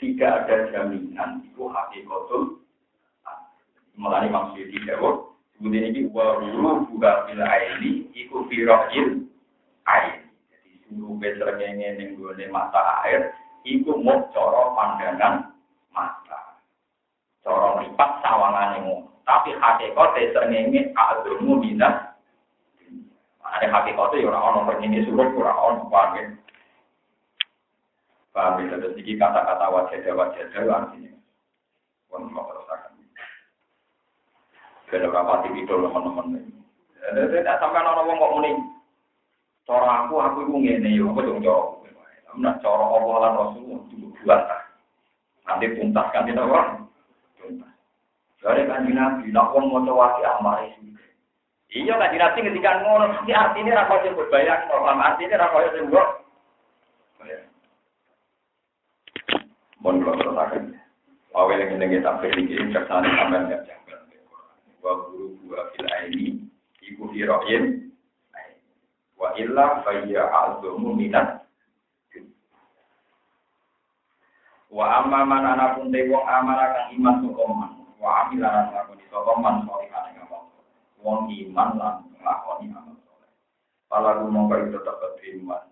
[0.00, 2.61] Tidak ada jaminan itu hakikatul.
[4.02, 4.98] Melani maksud tidak,
[5.54, 7.46] kemudian ini warulu buka bila
[7.78, 9.22] ini, iku firoil
[9.86, 10.26] air.
[10.50, 13.30] Jadi suruh beserengenge ning gone mata air,
[13.62, 15.54] iku mau coro pandangan
[15.94, 16.58] mata.
[17.46, 19.22] Coro lipat sawangane ngono.
[19.22, 22.18] Tapi hakikate srengenge agama minat.
[23.38, 26.18] Ada hakikate ya ora ono ini suruh ora ono paham
[28.66, 31.12] ya, terus iki kata-kata wajah wajah artinya.
[32.10, 32.50] Pun mau
[34.92, 35.08] terusakan.
[35.08, 36.52] Kalau rapati itu teman-teman.
[37.02, 38.50] Jadi tidak sampai orang ngomong kok muni.
[39.64, 41.80] Cara aku aku iku ngene yo, aku dong jawab.
[42.36, 44.42] Nah, cara Allah lan Rasul itu buat.
[45.48, 46.88] Nanti tuntas kan tidak orang.
[47.40, 47.72] Tuntas.
[48.42, 49.70] Dari kanji Nabi, nak wong
[51.72, 56.08] Iya kanji Nabi ketika ngono, ini rakyat yang berbayang, kalau artinya rakyat yang buat.
[59.82, 60.62] Mohon kalau teruskan.
[61.32, 63.56] Awal yang ini kita pilih ini kersane sampai.
[64.82, 66.42] Wa guru gua bila ini,
[66.82, 67.94] ibu hiroin,
[69.14, 71.46] wa illa fayya azumu minat.
[74.72, 79.62] Wa amma man ana pun amara kang iman sukoman wa amila lan lakoni sapa man
[81.02, 83.30] wong iman lan nglakoni amal saleh
[83.86, 85.62] pala mongko itu tetep beriman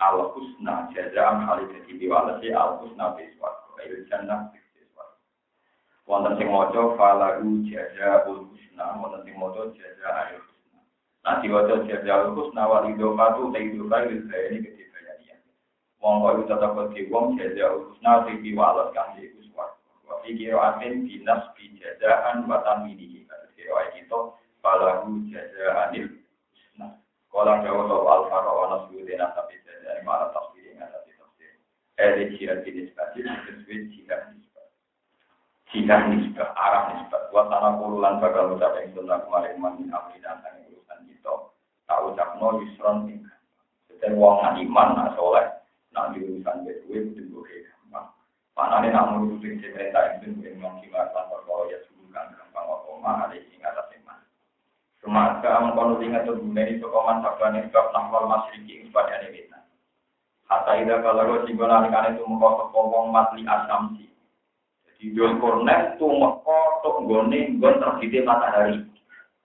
[0.00, 3.56] al husna jazaan hal diwalasi al husna biswat
[4.08, 4.52] jannah
[6.06, 8.84] wonten sing maca fala jazaul husna.
[9.02, 10.80] Wonten sing maca jazaa'ul husna.
[11.26, 15.34] Nah diwaca jazaa'ul husna wal idofatu ta idofa il ini ketika ya
[15.98, 16.46] mongko
[17.10, 17.36] wong
[21.66, 24.20] kang tamini kata riwayat itu
[24.62, 26.06] falahu jazaanil
[26.54, 26.86] husna.
[27.34, 31.50] Qala dawu al faro wa nasbudina tapi jazaan malah tafsir ada tafsir.
[31.98, 34.45] Eh jihad nisbati sesuai jihad
[35.72, 39.90] nisbah jihad nisbah arah nisbah wa tanah puluhan bakal ucap yang sunnah kemarin man min
[39.90, 41.34] amrina sang urusan kita
[41.90, 43.26] tak ucapno yusron ing
[43.98, 45.46] dan wong iman nak soleh
[45.90, 47.42] nak diurusan duit itu
[47.90, 48.06] gampang
[48.56, 53.22] Mana nih namun itu sing cerita itu mengikat tanpa kalau ya subuhkan gampang apa mana
[53.28, 54.20] ada sing atas iman.
[55.04, 59.44] Semasa mengkono ingat tuh ini sokoman sabani sebab nahwal masriki pada ini.
[60.46, 64.06] Hatta ida kalau gue singgung alikan itu mengkotok kongkong matli asamsi.
[65.36, 68.80] Kornet tuh mengkotok gone gon terbitnya matahari.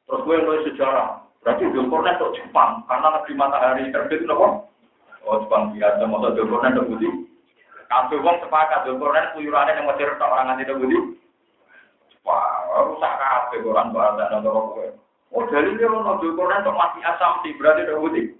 [0.07, 1.21] Terus gue nulis sejarah.
[1.43, 4.71] Berarti kornet tuh Jepang karena negeri matahari terbit nopo.
[5.27, 7.11] Oh Jepang biasa, masa kornet tuh putih.
[7.91, 10.95] Kabeh wong sepakat yo Quran kuyurane yang Mesir tok orang nganti budi.
[12.23, 13.19] Wah, rusak
[13.51, 14.87] Quran kok ada nang kowe.
[15.35, 18.31] Oh, dalile ono Quran tok mati asam di berarti tok budi.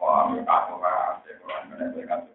[0.00, 2.32] Wah, kabeh Quran meneh kabeh.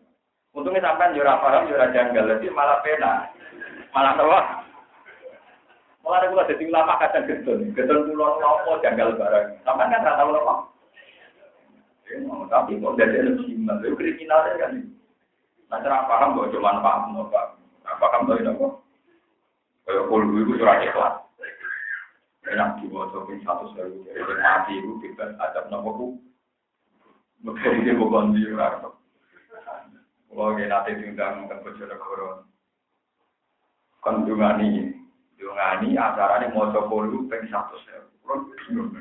[0.54, 3.26] Untungnya sampean yo ora paham yo ora janggal, jadi malah pena.
[3.94, 4.40] Malah apa?
[6.04, 7.72] Malah ada kula dadi ulama kadang gedon.
[7.78, 9.62] Gedon kula nopo janggal barang.
[9.64, 10.56] Sampean kan ora tau apa.
[12.50, 14.74] Tapi kok dari lebih kriminal kan.
[15.72, 17.58] Nah, cara paham kok cuma paham no pak.
[17.86, 18.74] Nah, paham tuh ini kok.
[19.88, 21.16] Kayak kulu itu surat ikhlas.
[22.44, 23.08] Enak coba
[23.40, 24.04] satu seru.
[24.04, 26.18] Jadi mati itu kita adab nopo.
[27.44, 28.92] Mungkin dia bukan di orang.
[30.34, 32.50] Kalau kita nanti diundang ke Bojonegoro,
[34.04, 34.92] kan dungani,
[35.40, 37.32] dungani acaranya mau coba kulu
[37.88, 38.12] seru.
[38.68, 38.92] Bingung.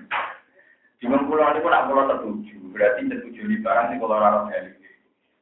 [1.02, 2.56] Bingung pulau ini pun aku tertuju.
[2.70, 4.70] Berarti tertuju di barang ini kalau orang dari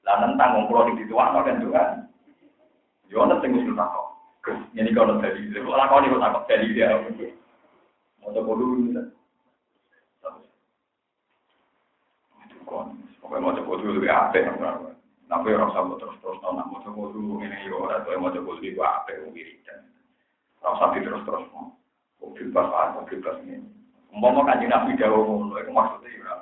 [0.01, 1.83] lah nentang wong kula di tuwakno kan juga.
[3.13, 4.17] Yo ana sing usul takok.
[4.73, 6.97] Ini kalau kalau kau nih takut dari dia,
[8.33, 9.05] coba dulu nih.
[13.21, 14.90] Pokoknya mau coba dulu lebih
[15.31, 18.67] Tapi orang sama terus terus nak mau coba dulu ini yo, atau mau coba dulu
[18.67, 19.79] itu apa yang wiridan.
[20.59, 21.71] Orang sampai terus terus mau.
[22.19, 23.63] Mobil pas, mobil pas ini.
[24.11, 26.35] Umpama kan nabi dawo, itu maksudnya ya.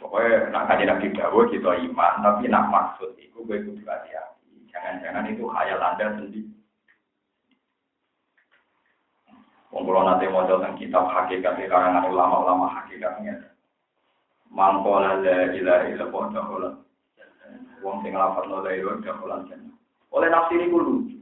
[0.00, 4.68] Pokoknya nak kaji nabi kita iman, tapi nak maksud itu gue kudu hati-hati.
[4.72, 6.48] Jangan-jangan itu khayal anda sendiri.
[9.68, 10.48] Kalau nanti mau
[10.80, 13.53] kitab hakikat di karangan ulama-ulama hakikatnya.
[14.54, 16.70] Mangkola la ilaha illallah dahola.
[17.82, 19.42] Wong sing lafaz la ilaha dahola
[20.14, 21.18] Oleh nafsi ini lucu.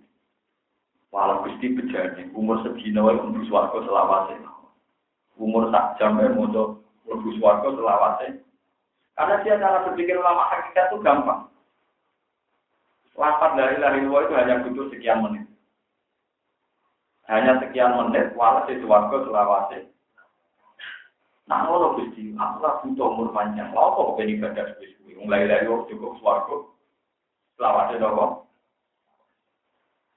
[1.09, 4.37] Walau gusti bejane, umur sedina wae mlebu swarga selawase.
[5.40, 8.45] Umur sak jam wae moco mlebu swarga selawase.
[9.16, 11.49] Karena dia cara berpikir ulama hakikat itu gampang.
[13.16, 15.45] Lapat dari lari luar itu hanya butuh sekian menit.
[17.29, 19.88] Hanya sekian menit, walhasil suwargo selawase.
[21.50, 23.74] Nah, ngono Gusti, aku lah butuh umur panjang.
[23.74, 25.18] Lha kok ben ibadah suwi-suwi.
[25.18, 25.59] Wong lha
[25.90, 26.57] cukup swarga.
[27.59, 28.46] Selawase nopo?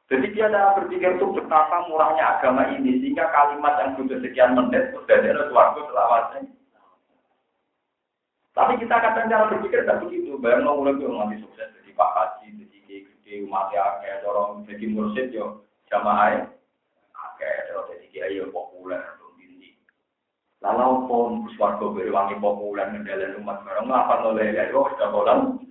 [0.05, 4.93] Jadi dia ada berpikir itu betapa murahnya agama ini sehingga kalimat yang butuh sekian menit
[4.93, 6.45] sudah ada selawatnya.
[8.53, 10.37] Tapi kita kadang cara berpikir tidak begitu.
[10.37, 15.33] Bayang mulai tuh ngambil sukses jadi Pak Haji, jadi gede, umat ya dorong jadi mursid
[15.33, 16.47] yo jamaah
[17.41, 19.14] kayak dorong jadi kiai yo populer tuh.
[20.65, 25.61] Lalu pun suatu berwangi populer mendalam umat barang apa oleh yo sudah bolang.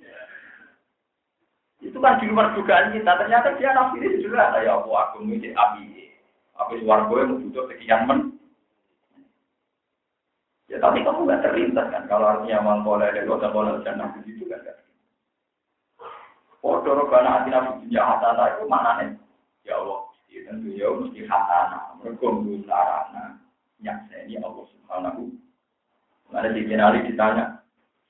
[1.82, 3.10] Itu kan di luar dugaan kita.
[3.18, 6.14] Ternyata dia nafsiri sudah ya Allah aku ini api.
[6.54, 8.38] Api suarga yang butuh sekian men.
[10.70, 12.06] Ya tapi kamu nggak terlintas kan.
[12.06, 14.62] Kalau artinya mangkola ada kota bola jannah begitu kan.
[16.62, 19.10] Podoro karena hati nafsu dunia hatana itu mana nih?
[19.68, 21.98] Ya Allah, ya tentu ya mesti hatana.
[22.00, 22.30] Mereka
[22.64, 23.42] sarana.
[23.84, 25.26] Nyakseni Allah subhanahu.
[26.34, 27.44] Ada si ditanya,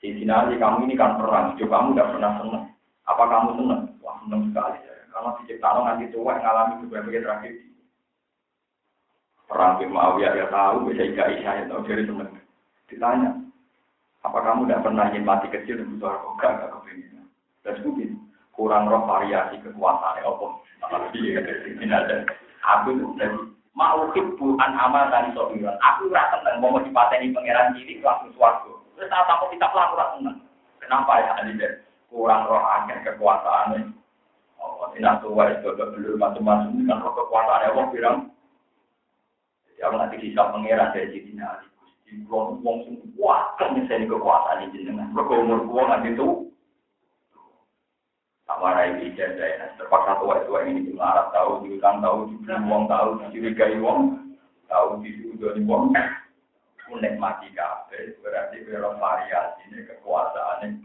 [0.00, 2.64] si Sinali kamu ini kan perang, coba kamu udah pernah senang.
[3.08, 3.82] Apa kamu senang?
[4.00, 4.78] Wah senang sekali.
[4.80, 4.92] Ya.
[5.12, 7.68] Karena diciptakan nanti tua ngalami berbagai tragedi.
[9.44, 12.32] Perang di Muawiyah ya tahu, bisa ika isya ya tahu jadi senang.
[12.88, 13.30] Ditanya,
[14.24, 17.28] apa kamu tidak pernah ingin mati kecil dan butuh aku gak kepingin?
[17.60, 18.10] Dan mungkin
[18.56, 20.46] kurang roh variasi kekuasaan apa?
[21.12, 22.24] Iya, ini ada.
[22.64, 23.04] Aku itu
[23.74, 25.74] mau bukan amal dan sobiran.
[25.82, 28.78] Aku rasa seneng mau dipateni pangeran ini langsung suatu.
[28.94, 30.38] Terus saat aku kita pelaku seneng.
[30.78, 31.84] Kenapa ya Alida?
[32.14, 33.90] kurang roh akeh kekuasaan
[34.64, 38.18] Oh, tidak tua itu belum macam-macam dengan roh kekuasaan Allah bilang.
[39.66, 42.96] Jadi aku nanti bisa mengira dari sini nanti gusti wong wong sing
[43.58, 46.48] kan misalnya kekuasaan ini dengan nanti itu.
[48.44, 52.84] Tak warai bijan saya terpaksa tua tua ini melarat tahu di hutan tahu di uang
[52.92, 54.20] tahu dicurigai uang
[54.68, 55.96] tahu di sudut uang
[56.92, 60.84] menikmati kafe berarti bervariasi ini kekuasaan ini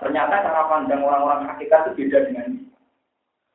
[0.00, 2.72] Ternyata cara pandang orang-orang hakikat itu beda dengan ini.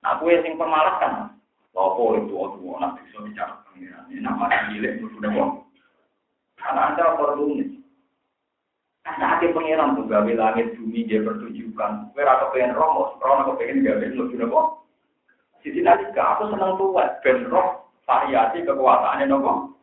[0.06, 1.34] Nah, aku yang sing pemalas kan.
[1.74, 4.06] Lopo itu itu nak bisa bicara pengiran.
[4.14, 5.52] Ini nama cilik sudah kok.
[6.62, 7.82] Karena anda perlu nih.
[9.06, 12.10] Karena hati pengiran tuh gawe langit bumi dia pertunjukan.
[12.18, 14.68] Kira aku pengen romo, romo aku pengen gawe lu kok.
[15.62, 19.78] Sisi nanti aku senang tuh ben roh variasi kekuasaannya nopo.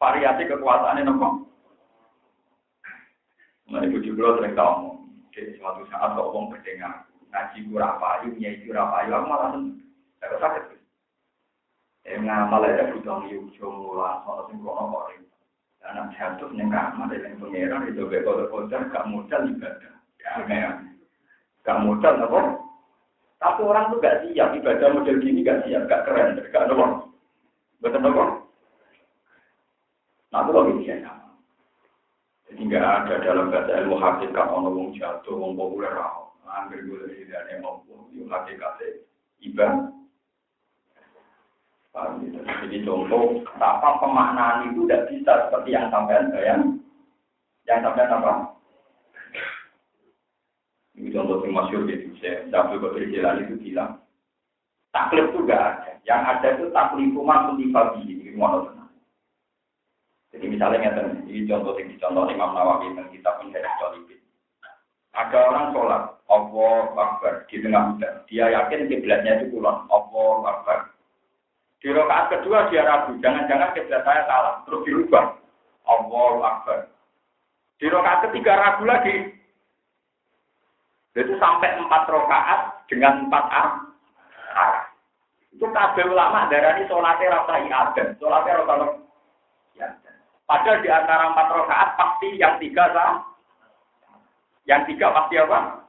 [0.00, 1.28] Variasi kekuasaannya nopo.
[3.68, 4.96] Nah, ibu juga sering tahu
[5.36, 9.84] jadi suatu saat kok wong berdengar ngaji kurang payu, nyai kurang payu, aku malah seneng.
[10.24, 10.64] Aku sakit.
[12.08, 15.27] Eh ngamal ada butuh yuk jomulah, soal sing kok ring.
[15.78, 19.94] Dan jatuh ning kamar yang pangeran itu be kotor-kotor gak modal ibadah.
[20.20, 20.70] Ya,
[21.62, 22.40] gak modal apa?
[23.38, 27.06] Tapi orang tuh gak siap ibadah model gini gak siap, gak keren, gak ada
[27.78, 28.24] Betul apa?
[30.28, 31.10] Nah, itu lagi biasa.
[32.48, 36.32] Jadi nggak ada dalam bahasa ilmu hakikat ono wong jatuh, wong populer rao.
[36.48, 38.80] Angger gue dari dari mampu, yuk hakikat
[39.44, 39.92] iba.
[42.64, 46.62] Jadi contoh, apa pemaknaan itu tidak bisa seperti yang sampean bayang.
[47.66, 48.32] Yang sampean apa?
[50.98, 54.02] Ini contoh yang masyur gitu, saya Abdul Qadir Jilani itu bilang,
[54.90, 55.94] taklif itu ada.
[56.02, 58.66] Yang ada itu taklifu maksud dibagi, ini mau
[60.28, 60.92] jadi misalnya
[61.24, 64.20] ini contoh yang dicontoh Imam Nawawi dan kitab Minhaj Jolibin.
[65.16, 68.14] Ada orang sholat, Allah Akbar di tengah hujan.
[68.28, 70.78] Dia yakin kiblatnya itu kulon, Allah Akbar.
[71.78, 75.38] Di rakaat kedua dia ragu, jangan-jangan kiblat saya salah, terus dirubah.
[75.86, 76.80] Allah Akbar.
[77.78, 79.16] Di rakaat ketiga ragu lagi.
[81.14, 84.86] Itu sampai empat rakaat dengan empat arah.
[85.54, 88.74] Itu kabel ulama darah ini sholatnya rasa iadan, sholatnya rasa
[89.74, 90.14] iadan.
[90.46, 93.22] Padahal di antara empat rakaat pasti yang tiga sah.
[94.66, 95.82] Yang tiga pasti apa?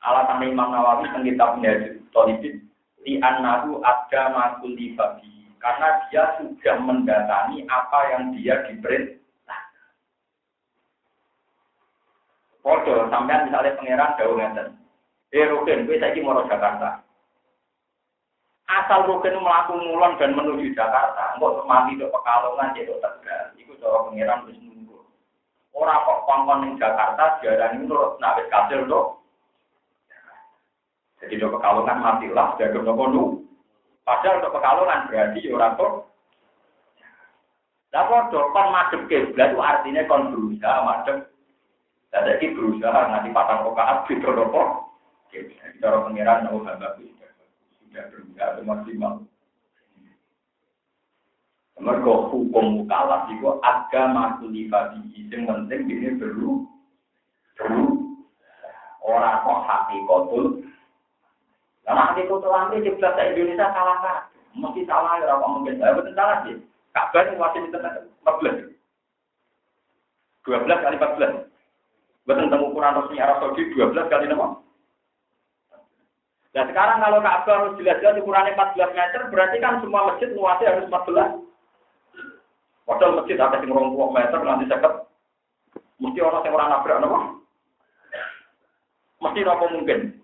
[0.00, 1.72] Alasan Imam Nawawi tentang kitabnya
[2.14, 2.69] Tolibin
[3.04, 9.62] di anahu ada makul babi karena dia sudah mendatangi apa yang dia diperintah.
[12.60, 14.68] Podo sampai misalnya pangeran jauh ngeten.
[15.30, 17.00] Eh Rukin, gue saya mau Jakarta.
[18.70, 23.44] Asal rugen melakukan mulon dan menuju Jakarta, enggak mati do pekalongan jadi tegal.
[23.58, 24.94] Iku cara pengiran wis nunggu.
[25.74, 29.19] Ora kok kongkon ning Jakarta diarani nurut nak wis kasil do.
[31.20, 33.22] Jadi do pekalongan matilah jaga nopo nu.
[34.08, 35.92] Padahal do pekalongan berarti ya ora kok.
[37.92, 41.18] Lah padha kon madhep kiblat artinya kon berusaha madhep.
[42.16, 44.62] Lah iki berusaha nganti patang rakaat beda nopo.
[45.80, 49.20] Cara pengiran nopo hamba tidak tidak maksimal.
[51.80, 55.00] Mergo hukum mukalaf itu agama kulifati
[55.32, 56.68] yang penting ini perlu
[57.56, 57.88] perlu
[59.00, 60.44] orang kok hati kotul.
[61.90, 62.22] Karena di
[63.58, 64.18] salah kan?
[64.54, 66.54] Mesti salah ya orang mungkin saya betul salah sih.
[66.94, 68.70] Kabar masih di tengah 14.
[70.46, 71.50] 12 kali 14.
[72.30, 74.54] Betul tentang ukuran resmi Arab Saudi 12 kali nama.
[76.54, 80.86] Nah sekarang kalau Ka'bah harus jelas-jelas ukurannya 14 meter, berarti kan semua masjid luasnya harus
[80.86, 81.42] 14.
[82.86, 84.94] Padahal masjid ada yang rong meter nanti seket.
[85.98, 87.18] Mesti orang yang orang nabrak apa?
[89.26, 90.19] Mesti apa mungkin?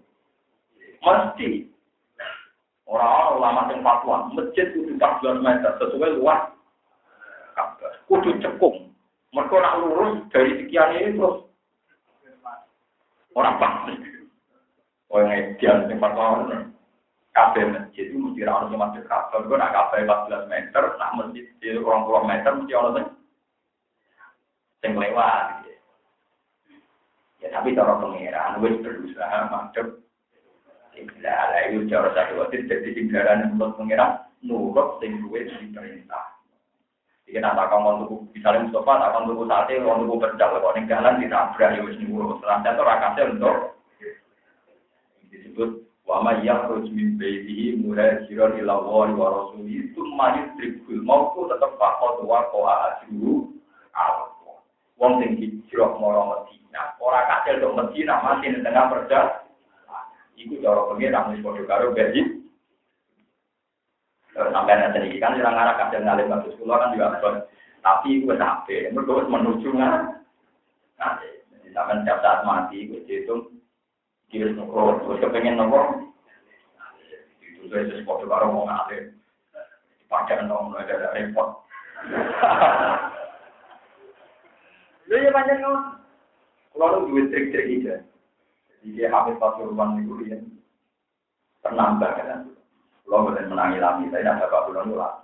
[1.02, 1.68] Mesti.
[2.86, 6.54] Orang ulama yang fatwa, masjid itu 14 meter sesuai luas.
[8.06, 8.94] Kudu cekung.
[9.34, 11.44] Mereka nak lurus dari sekian ini terus
[13.34, 13.94] orang pasti.
[15.10, 16.46] Oh yang ideal yang fatwa
[17.36, 19.44] kafe masjid itu mesti orang yang masjid kafe.
[19.44, 23.12] Kalau nak kafe 14 meter, nak masjid di orang puluh meter mesti orang
[24.80, 25.44] yang lewat.
[27.44, 30.05] Ya tapi cara pengiran, wis berusaha madep.
[30.96, 32.40] Ada itu cara satu
[33.52, 36.36] menurut pengiran, nurut sing duwe diperintah.
[37.26, 37.68] Jika nak
[38.06, 41.80] tuku, misalnya Mustafa tak kamu tuku sate, kamu tuku berdak, kalau ning jalan ditabrak ya
[41.82, 41.98] wis
[42.86, 43.56] rakasnya untuk
[45.34, 51.74] disebut Wa yang yakhruj min baitihi muhajiran ila Allah wa rasulihi tsumma yudrikul mautu tetep
[51.82, 53.02] faqad wa qa'a
[53.90, 54.56] Allah.
[55.02, 59.45] Wong sing hijrah marang Medina, ora kasil dok Medina mati ning tengah perjalanan.
[60.36, 62.46] Iku cara pengira wis padha karo bagi
[64.36, 67.34] sampai nanti ini kan orang arah kasil ngalim bagus kula kan juga abon.
[67.80, 69.96] Tapi gue sampai, mereka menuju nggak.
[70.98, 71.28] Nanti,
[71.70, 73.62] sampai setiap saat mati, gue hitung
[74.26, 76.10] kiri nopo, terus kepengen nopo.
[77.38, 79.14] Itu saya sesuatu karo mau ngalir.
[80.10, 81.62] Pakai nopo, ada ada repot.
[85.06, 85.80] Lu ya panjang nopo.
[86.74, 88.02] Kalau lu duit trik-trik aja.
[88.86, 90.38] Jadi dia habis pasuruan itu dia
[91.66, 92.46] penambah kan.
[93.02, 95.16] Kalau boleh menangi lagi, saya tidak dapat bulan ulang.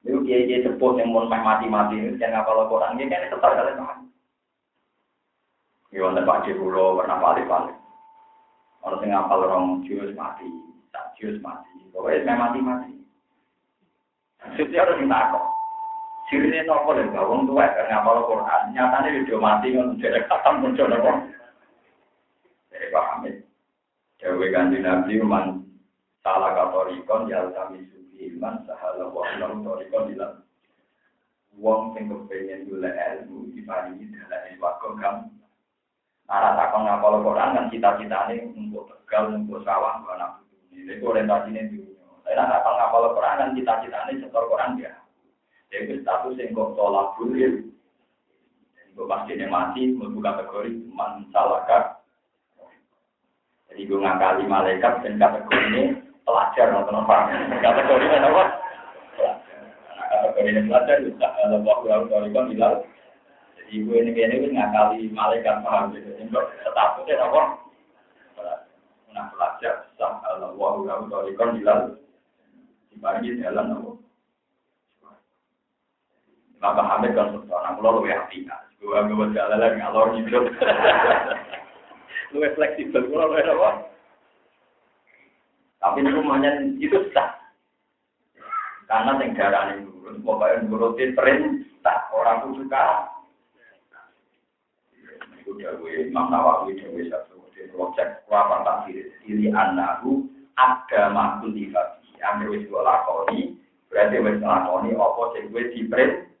[0.00, 3.98] Itu dia dia sepuh yang mau mati-mati, jangan ngapal Quran, dia kan tetap kalian paham.
[5.92, 7.76] Ya, wonten Pak Pulau pernah balik-balik.
[8.80, 10.48] Orang sing ngapal orang jus mati,
[10.88, 11.68] tak jus mati.
[11.92, 12.96] Pokoknya mati-mati.
[14.56, 15.44] Setiap harus minta kok.
[16.32, 18.72] Sirine nopo lho, wong tuwa kan ngapal Quran.
[18.72, 21.12] Nyatane video mati ngono jare katam muncul nopo.
[22.94, 23.32] Jadi paham ya.
[24.22, 25.66] Dewe kanjeng Nabi man
[26.22, 30.38] salah katorikon ya kami suci iman sahala wa lam torikon dilan.
[31.58, 35.26] Wong sing kepengen golek ilmu diparingi dalam ilmu kamu
[36.24, 40.40] Arah takon ngapal Quran kan cita-citane untuk tegal, untuk sawah, untuk anak
[40.72, 40.96] ini.
[40.96, 42.00] Itu orientasinya dunia.
[42.24, 44.94] Tapi nak takon ngapal Quran kan cita-citane setor Quran ya.
[45.68, 47.68] Jadi status yang kok tolak bulir.
[48.96, 52.03] Gue pasti mati, membuka kategori man salaka.
[53.74, 55.82] Jadi gue ngakali malaikat dan kategori ini
[56.22, 57.26] pelajar nonton apa?
[57.58, 58.44] Kategori ini apa?
[60.14, 62.74] Kategori ini pelajar, bisa kalau waktu lalu kalau hilal.
[63.74, 66.06] Ibu ini kayaknya ini ngakali malaikat paham gitu.
[66.22, 67.42] Untuk statusnya apa?
[69.10, 71.98] Nah pelajar sah Allah wa kamu torikon hilal.
[72.94, 73.90] Dibagi jalan apa?
[76.62, 78.46] Bapak Hamid kan seorang pulau lebih hati.
[78.78, 80.38] Gua gua jalan lagi ngalor gitu.
[82.34, 83.06] Lebih fleksibel.
[83.06, 83.70] Pulau lebih apa?
[85.78, 87.38] Tapi rumahnya itu sah.
[88.90, 93.14] Karena negara ini turun, pokoknya nurutin perintah orang itu suka
[95.44, 100.24] itu dawe Imam Nawawi dawe satu di project apa tak diri anahu
[100.56, 103.60] ada makul di hati yang wis lakoni
[103.92, 106.32] berarti wis lakoni apa sing wis dipret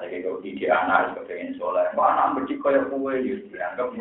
[0.00, 3.92] saya kira di anak kepengen soleh mana berarti kaya kue ya dianggap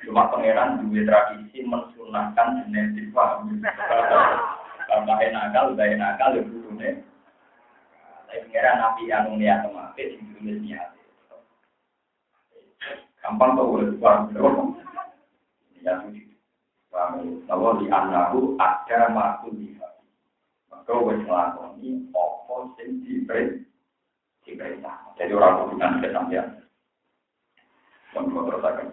[0.00, 3.60] cuma pangeran dua tradisi mensunahkan genetik paham
[4.88, 6.90] tambah nakal udah nakal ya butuhnya
[8.24, 10.10] tapi pangeran nabi yang niat kemarin
[10.40, 10.88] di niat
[13.24, 14.76] Gampang tuh boleh paham.
[15.80, 15.96] Ya,
[16.92, 17.40] paham.
[17.48, 19.72] Kalau di anahu ada makul di
[20.68, 23.73] Maka wes ngelakoni opo diperintah.
[24.44, 26.48] Jadi orang hubungan kesampean.
[28.14, 28.86] Mohon terus akan.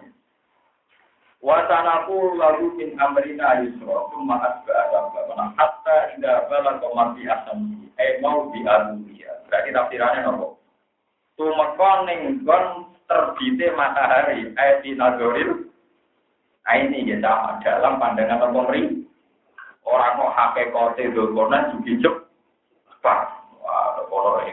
[1.42, 8.50] Wasanaku lalu min amrina yusro summa asba asba hatta indah bala komati asam eh mau
[8.54, 9.42] di alulia.
[9.50, 10.62] Berarti tafsirannya nopo.
[11.34, 15.66] Tumekon ning gon terbitnya matahari ayat di nazoril
[16.62, 19.02] Nah ini ya sama dalam pandangan pemerintah.
[19.82, 22.22] Orang kok hakikate dokonan juga
[22.86, 23.18] cepat.
[23.58, 24.46] Wah, kalau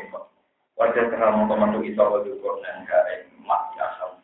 [0.79, 4.15] wajah terang komando iso dokonan hari mati asal.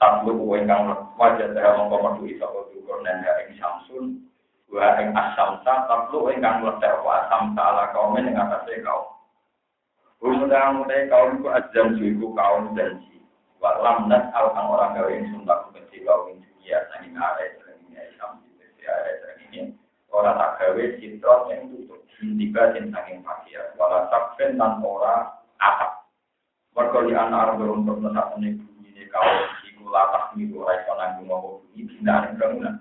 [0.00, 0.88] Tablu kang
[1.20, 4.24] wajah terang komando iso dokonan hari samsun.
[4.72, 9.04] Wa ing asamsa tablu kang letek wa asamsa ala kaum ing atase kaum.
[10.24, 13.20] Undang utai kaum ku azam juiku kaum janji.
[13.60, 17.60] Wa lam nas al kang orang gawe ing sumpah kecil kaum ing dunia sanging arek
[17.60, 19.76] sanging Islam di arek sanging
[20.08, 26.08] ora tak gawe sintron yang tutup tiba sing saking pakir wala sakfen lan ora atap
[26.76, 29.28] mergo li ana arep untuk nesak ning bumi ne kaum
[29.64, 32.76] iku latah milu ora iso nanggung apa bumi binane bangunan.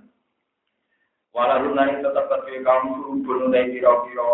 [1.36, 4.30] Wala lunane tetep kedhe kaum surubun utai pira-pira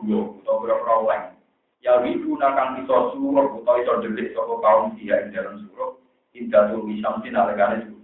[0.00, 1.24] gulo utawa pira-pira leng
[1.84, 5.96] ya wibu nakang iso suruh utawa iso delik saka kaum dia ing dalam suruh
[6.36, 7.96] indah tuh bisa mesti nalegane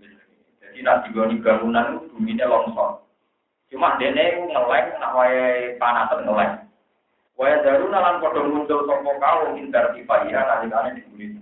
[0.73, 3.05] jadi nanti goni bangunan bumi ne longsor.
[3.69, 6.65] Cuma dene ngeleng nak wae panasan ngeleng.
[7.41, 11.41] Wae daru nalan padha muncul sapa kaum indar kifaya nalikane dibuli.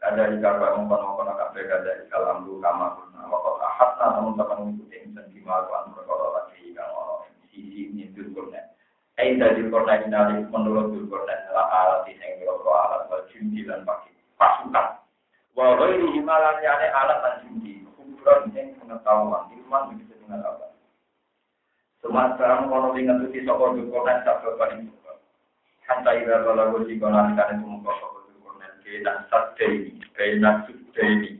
[0.00, 4.34] Ada di kabar mengkono-kono kabeh kada di kalam lu kama kuna wa qad ahatna namun
[4.34, 8.64] teman ngikuti insan kima kan perkara lagi kang ono sisi nyindir kurna.
[9.20, 14.10] Ai dari kurna ini menurut kurna adalah alat sing kira alat wal jumdi lan pakai
[14.40, 14.86] pasukan.
[15.54, 17.84] Wa ghairi himalan yane alat lan jumdi.
[17.94, 20.16] Kuburan yang pengetahuan ilmu begitu
[22.00, 22.64] pengetahuan.
[22.64, 25.12] Semasa kono dengan tuti sokor dukonan sabda paling suka.
[25.84, 31.02] Hatta ira kalau gue konan kan itu muka sokor dukonan kena sadde ini, kena sudde
[31.04, 31.30] ini,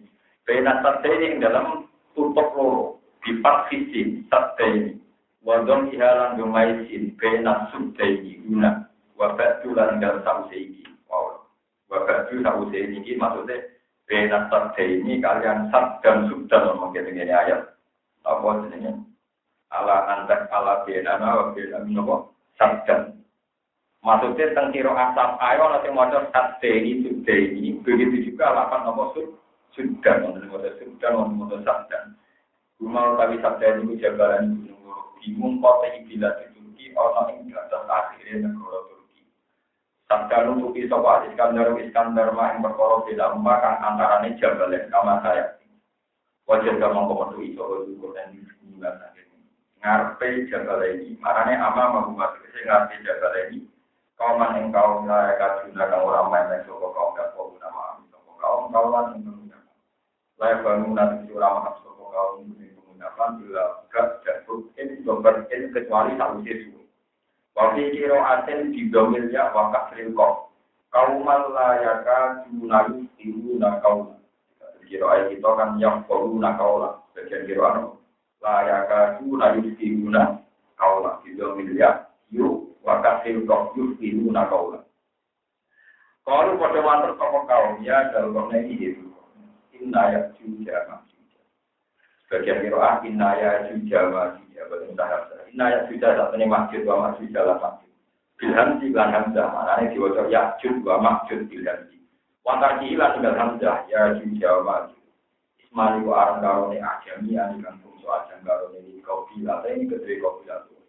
[0.45, 4.93] kena sadde ini dalam tutup loro sifat fisik sadde ini.
[5.41, 8.85] Wadon ihalan gemaisin kena sudde ini guna.
[9.17, 10.85] Wabak tulan gal sause iki.
[11.09, 11.45] Wow.
[11.93, 13.65] Wabak tu sause iki maksudnya
[14.05, 17.61] kena sadde ini kalian sad dan subdan ngomong kayak ayat.
[18.21, 19.10] Apa jenisnya?
[19.71, 23.15] Ala antak ala benana wa benana nopo sabdan.
[24.01, 29.15] Maksudnya tentang kiro asap ayo nanti mau sabde ini subde ini begitu juga lapan nopo
[29.15, 29.29] sud
[29.77, 32.19] sudan untuk nopo sudan untuk nopo sabdan.
[32.83, 38.49] Rumah tapi sabda ini jabalan gunung bingung kota ibila di Turki orang yang atas akhirnya
[38.49, 39.23] negara Turki.
[40.11, 45.45] Sabda nutupi sopa Iskandar Iskandar mah yang berkorok di dalam kang antaranya jabalan kamar saya.
[46.51, 48.99] Wajar gak mengkomodo iso bersyukur dan dibuat
[49.81, 51.17] ngarepe jabal ini.
[51.19, 53.65] Marane ama mau masuk ngarepe jabal ini.
[54.21, 59.17] Kauman yang kaum lah kajuna kang orang main kaum gak kau nama soko kaum kauman
[61.41, 66.85] ramah soko kaum yang menggunakan bila gak jatuh ini dober ini kecuali satu sesu.
[67.57, 70.53] Waktu kiro aten di domilnya wakaf rilkok.
[70.93, 74.21] Kauman layaka junalu ibu nakau.
[74.85, 77.01] Kiro ayat kan yang perlu nakau lah.
[77.17, 78.00] Bagian kiro anu
[78.41, 80.41] layaka tu la yusiruna
[80.77, 81.21] kaula.
[81.25, 84.81] Gitu miliar yu wakasil kok yusiruna kaula.
[86.25, 89.09] Kalau pada mantar kau kaum ya dalam ini itu
[89.81, 91.01] inna ya juga
[92.29, 94.47] sebagian kiroah inna ya juga masih.
[94.71, 97.91] Bagian tahap inna ya juga saat ini masjid wa masjid dalam masjid.
[98.39, 99.49] Bilhan di lan hamzah.
[99.51, 101.91] Mana ini diwajib ya juga masjid bilhan
[102.45, 103.77] wantar kilan tinggal hamzah.
[103.89, 105.00] Ya juga masjid
[105.71, 107.79] ismani wa arang karone ajami anikan
[108.11, 110.83] ajang karo ini kau bila ini gede kau bila tuh.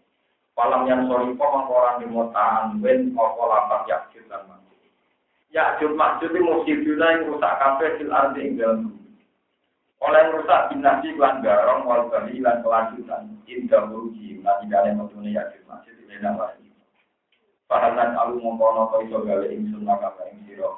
[0.57, 4.89] Palam yang sorry kok orang di motaan wen opo lapak yakjud dan masjid.
[5.53, 8.57] Yakjud masjid itu musibuna yang rusak kafe sil ardi ing
[10.01, 15.61] oleh rusak binasi lan garong wal bali lan kelanjutan indah lan tidak ada metune yakjud
[15.69, 16.73] masjid di dalam lagi.
[17.69, 20.73] Pahalan alu mongkono kau iso gawe ing sunnah kata ing siro.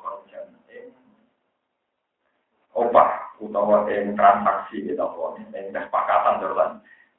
[2.73, 6.71] Opah utawa yang transaksi kita pun yang kesepakatan terus.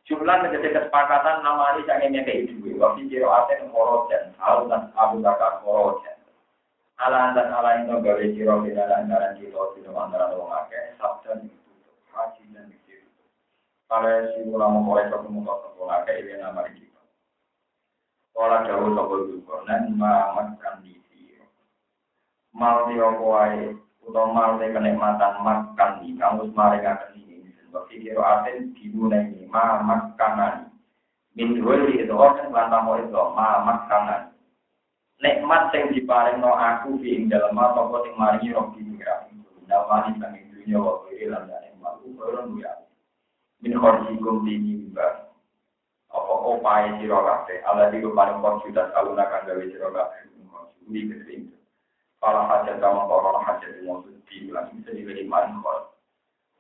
[0.05, 5.23] Jumlah menjadi kesepakatan nama ini jangan kayak itu waktu jiro aten korojen hal dan abu
[5.25, 6.19] bakar korojen
[7.01, 10.93] ala dan ala itu gawe jiro tidak antara kita tidak antara orang akeh.
[11.01, 11.73] Sabda itu
[12.13, 12.69] haji dan
[13.89, 17.03] kalau si ulama mulai ketemu ketemu akeh ini nama kita
[18.35, 21.39] kalau jauh juga dan makan di sini
[22.51, 23.73] mal diokuai
[24.05, 30.69] utawa malte kenikmatan makan di kamus akan ini sebab kira aten dimulai ini ma makanan
[31.33, 34.31] min wali itu orang lan mau itu ma makanan
[35.25, 39.25] nikmat sing diparingno aku di ing dalem apa sing maringi roh di pengira
[39.65, 42.73] dalem sang ing dunya wa lan dan malu orang ya
[43.65, 45.33] min khorjikum dini mbak
[46.13, 50.21] apa opae sira kabeh ala diku paling kok sudah kaluna kang gawe sira kabeh
[50.93, 51.49] ini
[52.23, 55.95] Kalau hajat kamu kalau hajat mau di bilang bisa diberi manfaat.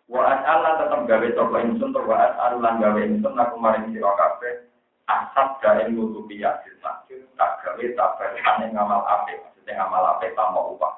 [0.05, 4.13] Wa as'ala tetep gawe sapa ingsun tur wa as'al lan gawe ingsun aku maring sira
[4.15, 4.69] kabeh
[5.09, 10.95] asap gawe nutupi yasin masjid tak gawe tabaran ngamal apik maksudnya ngamal apik tanpa upah.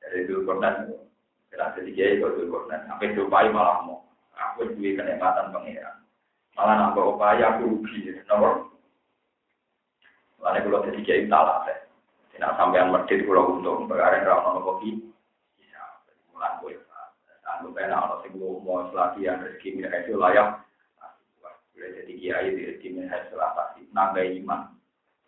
[0.00, 0.88] Jadi itu korban
[1.50, 4.06] Kira ketiga itu itu korban sampai diupai malah mau
[4.38, 5.98] aku duwe kenikmatan pengiran.
[6.54, 8.70] Malah nambah upaya aku rugi nomor.
[10.40, 11.66] Lalu kalau ketiga itu salah
[12.40, 14.96] Tidak sampean medit kalau untung berarti rawon kopi.
[15.60, 15.76] Bisa
[16.32, 16.72] mulai gue
[17.44, 20.64] Anu kena ono sing mau latihan rezeki mereka itu layak.
[21.76, 24.72] Boleh jadi kiai di rezeki mereka itu pasti nambah iman.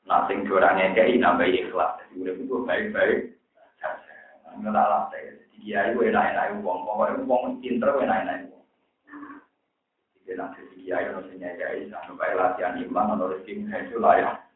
[0.08, 2.00] Nah, sing orang ngekei nambah ikhlas.
[2.00, 3.18] Jadi udah itu baik-baik.
[4.56, 6.78] Nggak lah, saya jadi kiai gue enak-enak uang.
[6.88, 8.64] Pokoknya uang pinter gue enak-enak uang.
[10.16, 11.92] Jadi nanti kiai sing ngekei.
[11.92, 14.48] Anu baik latihan iman, ono rezeki itu layak.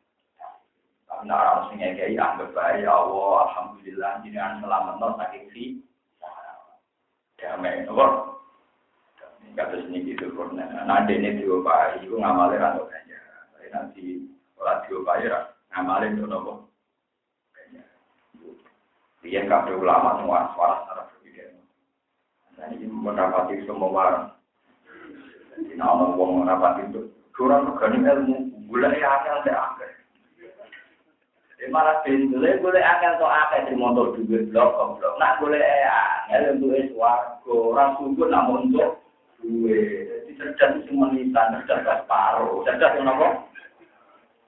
[1.24, 2.84] Nak orang sing ngekei anggap baik.
[2.84, 4.12] Ya Allah, Alhamdulillah.
[4.20, 5.64] Jadi an selamat no saking si
[7.36, 8.06] damai, apa?
[9.56, 13.16] Kata sini gitu, nah ini diopai, itu ngamalin atau kayaknya,
[13.56, 14.04] tapi nanti
[14.52, 15.24] kalau diopai,
[15.72, 16.68] ngamalin itu nopo.
[19.24, 21.44] Dia kabeh ulama semua suara secara berbeda.
[22.60, 24.28] Nah ini mendapati semua warang.
[25.56, 28.36] Jadi uang mendapati itu, kurang regani ilmu,
[28.68, 29.24] gula ya.
[29.24, 29.56] Jadi
[31.72, 35.98] malah bintulnya boleh akan so akan di motor duit blok kok blok nak boleh ya
[36.28, 37.52] ngelih untuk es warga.
[37.52, 39.00] Orang sungguh nak untuk
[39.40, 40.28] duit.
[40.28, 43.28] Jadi cerdas itu menita cerdas pas paruh cerdas itu nama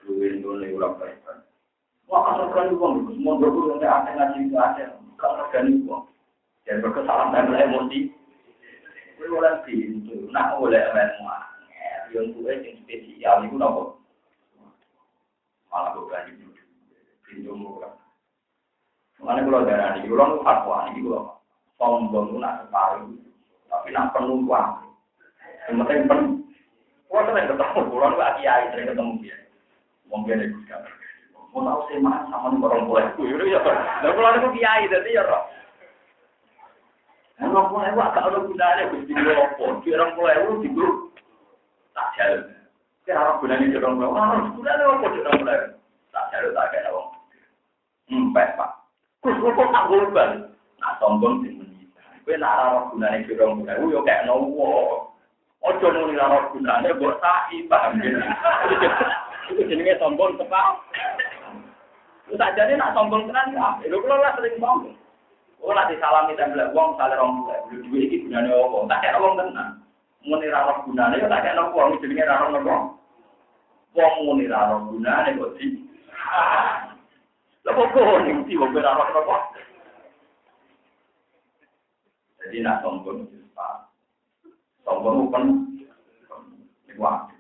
[0.04, 1.16] duit ora nih
[2.08, 4.56] wah kalau kan uang semua berburu nanti akan ngaji itu
[5.20, 6.04] kalau kan uang.
[6.68, 8.00] Dan berkesalahan dan mulai mundi
[9.16, 11.44] boleh boleh pintu nak boleh memang
[12.12, 13.84] ya untuk es yang spesial itu nama
[15.68, 16.47] malah bukan itu
[17.28, 17.52] pintu
[19.18, 21.36] kalau darah kalau fatwa kalau
[21.76, 23.28] sombong itu
[23.68, 24.70] tapi nak penuh uang.
[25.68, 26.28] Kalau ketemu,
[27.08, 27.22] kalau
[28.72, 29.36] sering ketemu dia.
[30.08, 30.56] Mungkin itu.
[31.52, 32.88] Mau tahu sih sama nih orang
[33.48, 33.60] ya.
[34.04, 35.44] Dan kalau aku kiai jadi ya roh.
[37.38, 39.80] Ku agak ada gunanya, gusti lopo.
[39.84, 41.12] Orang grup
[41.92, 42.48] tak jalan.
[43.04, 44.44] Kira apa orang
[46.12, 47.07] tak kayak orang.
[48.08, 48.70] Empet pak.
[49.20, 50.30] Terus kok tak golban?
[50.80, 52.00] Nah sombong sih menita.
[52.24, 55.04] Kue nak arah gunanya di orang mulai, yo kayak nowo.
[55.60, 58.20] Ojo nuni arah gunanya, buat sa'i paham gitu.
[59.52, 60.80] Itu jenenge sombong tepat.
[62.36, 63.76] Tak jadi nak sombong tenan ya.
[63.88, 64.96] Lho kula lah sering sombong.
[65.58, 67.60] Oh nak disalami tembel wong sale rong bulan.
[67.68, 68.86] Lho duwe iki gunane opo?
[68.86, 69.82] Tak kira wong tenan.
[70.24, 72.76] Muni ra roh gunane ya tak kira wong jenenge ra roh nopo.
[73.98, 75.66] Wong muni ra roh gunane kok di.
[77.68, 79.36] Kok kok ning di wong ra roh nopo.
[82.40, 83.44] Jadi nak sombong itu
[84.88, 85.44] Sombong kan
[86.98, 87.30] Wah.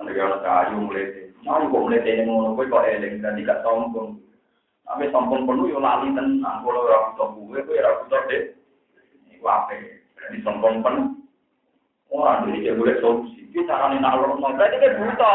[0.00, 4.18] Nanti kalau kayu mulai Mau kok mulai tanya ngono, kowe kok eling dan tidak sombong.
[4.82, 6.64] Tapi sombong penuh yo lali tenang.
[6.64, 8.42] Kalau ora butuh gue, ora butuh deh.
[9.30, 10.02] Iku ape?
[10.18, 11.14] Jadi sombong penuh.
[12.10, 13.46] Orang jadi dia boleh solusi.
[13.54, 15.34] Kita cara nih nalar mau berarti dia buta.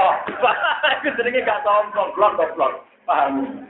[1.07, 2.90] Itu gak sombong, blok blok.
[3.05, 3.65] Paham?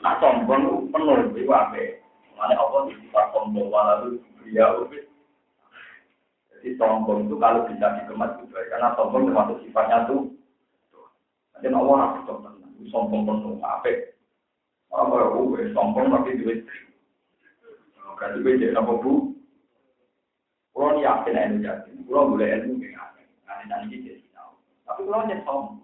[0.00, 2.04] Nah sombong penuh, iku ape?
[2.34, 4.90] Mana apa di sifat sombong lalu beliau
[6.50, 10.32] Jadi sombong itu kalau bisa dikemas juga, karena sombong termasuk sifatnya tuh
[11.54, 13.92] Nanti Allah nak betul sombong penuh apa?
[14.90, 16.66] Orang baru gue sombong tapi duit.
[18.14, 19.34] Berarti jadi apa bu?
[20.74, 23.14] Kalau yakin ilmu yakin, kalau boleh ilmu gak
[23.46, 24.52] Nanti nanti jadi tahu.
[24.88, 25.83] Tapi kalau hanya sombong,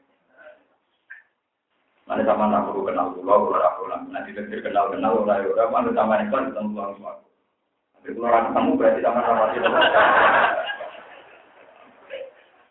[2.09, 3.99] Mana sama nak perlu kenal pulau, kalau aku lah.
[4.09, 7.13] Nanti terkir kenal kenal, orang orang mana sama ini kan ketemu pulau semua.
[8.01, 9.69] Tapi kalau orang ketemu berarti sama sama itu.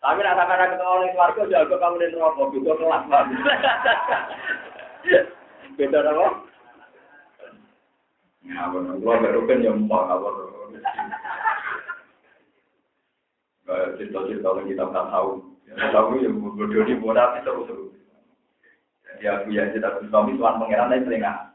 [0.01, 3.39] Tapi nak sama ketemu orang keluarga, jago kamu di rokok, juga kelas banget.
[5.78, 6.26] Beda apa?
[8.45, 8.97] Ya, benar.
[8.99, 10.28] Gua baru kan apa
[13.70, 15.31] Kayak cerita-cerita yang kita tak tahu.
[15.70, 18.00] Tahu yang bodoh di bodoh itu seru-seru.
[19.21, 21.53] Jadi aku ya cerita suami tuan pangeran lain telinga.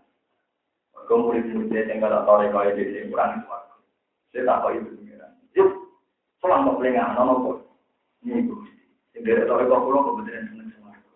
[1.10, 3.50] Kau murid-murid yang kalau tahu rekaya di sini kurang itu.
[4.30, 5.32] Saya tak tahu itu pangeran.
[5.58, 5.70] Yuk,
[6.38, 7.58] pulang ke telinga, nono kok.
[8.22, 8.70] Ini gusti.
[9.18, 11.10] Dari tahu kok kulo kebetulan seneng suwargo.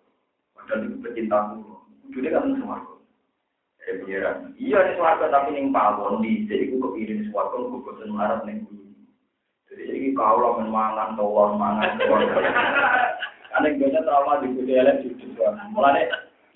[0.58, 1.74] Padahal itu pecinta kulo.
[2.10, 2.94] Jadi kan seneng suwargo.
[3.86, 4.36] Eh pengiran.
[4.58, 9.06] Iya nih suwargo tapi ning pawon di jadi gue kepikirin suwargo gue bosan marah bumi.
[9.70, 12.26] Jadi ini kau lah mangan tawar mangan tawar.
[13.54, 15.78] Karena gue trauma di kudu elek cucu suwargo.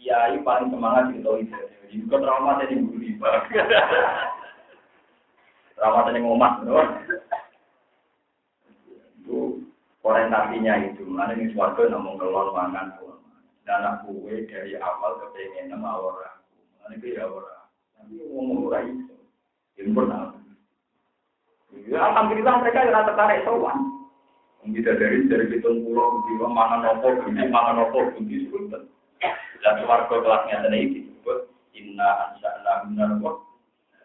[0.04, 1.56] Kiai paling semangat di tahu itu.
[1.88, 3.16] Jadi trauma dari bumi.
[5.74, 6.60] Trauma dari ngomat,
[9.24, 9.64] itu
[10.04, 11.08] orientasinya itu.
[11.08, 12.92] Mana ini suarga ngomong kelon mangan
[13.64, 16.36] Dan aku dari awal kepengen nama orang.
[16.84, 17.64] Mana itu ya orang.
[17.96, 19.16] Tapi ngomong orang itu.
[19.88, 20.36] Pernah.
[21.88, 23.78] Ya, alhamdulillah mereka yang tertarik sowan.
[24.68, 28.93] Bisa dari dari hitung pulau, bisa mangan nopo, bisa mangan nopo, bisa sebutkan.
[29.64, 33.36] Dan suarga kelasnya sendiri disebut Inna ansa'na benar kok.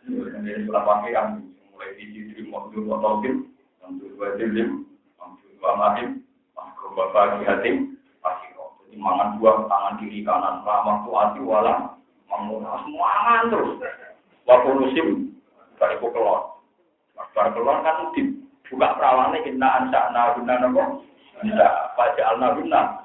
[0.07, 1.43] Ini surat wakil yang
[1.76, 3.43] mulai di sisi mobil mobil,
[3.84, 4.88] untuk dua jilim,
[5.20, 6.24] untuk dua mahim,
[6.55, 7.91] untuk bapak hati,
[8.24, 8.80] pasti kok.
[8.88, 11.99] Jadi mangan dua tangan kiri kanan, lama tuh hati wala,
[12.32, 13.72] menguras semuanya terus.
[14.47, 15.07] Waktu musim,
[15.76, 16.41] dari kelon.
[17.20, 21.03] Waktu kelon kan dibuka perawannya ansa naguna nopo,
[21.43, 21.68] bisa
[21.99, 22.99] baca al naguna.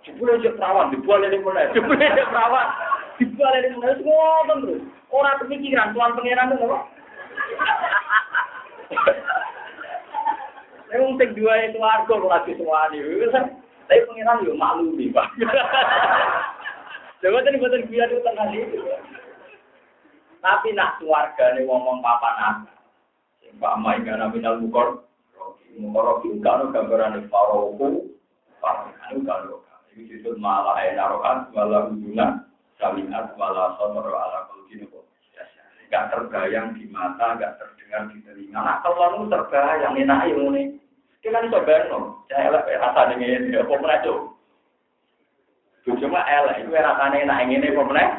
[0.00, 1.68] Jebule aja perawan, dibuat ini mulai.
[1.76, 2.66] Jebule aja perawan,
[3.20, 3.96] dibuat ini mulai.
[4.00, 4.82] Semua terus.
[5.12, 6.66] Orang kepikiran, tuan pangeran itu
[10.90, 13.30] Saya sing dua itu warga lagi semua nih.
[13.86, 15.34] Tapi pengiran yo malu nih pak.
[17.22, 17.58] Coba tadi
[17.90, 18.78] dia itu tengah itu.
[20.42, 22.56] Tapi nak keluarga nih ngomong papa nak.
[23.58, 25.06] Pak Mai karena minal mukor.
[25.78, 28.10] Mukor itu kan gambaran faroku.
[28.58, 29.46] Pak itu kan
[29.90, 32.46] Ini disebut malah enarokan, malah hubungan,
[32.78, 34.86] salingat, malah sonor ala kulkinu.
[35.90, 38.62] Gak terbayang di mata, gak terdengar di telinga.
[38.62, 40.66] Nah, kalau terbayang, enak ilmu nih.
[41.20, 44.32] Kita bisa bayang, saya elek rasa ini, apa menajo.
[45.84, 48.14] Cuma elek, itu rasanya ini, apa menajo.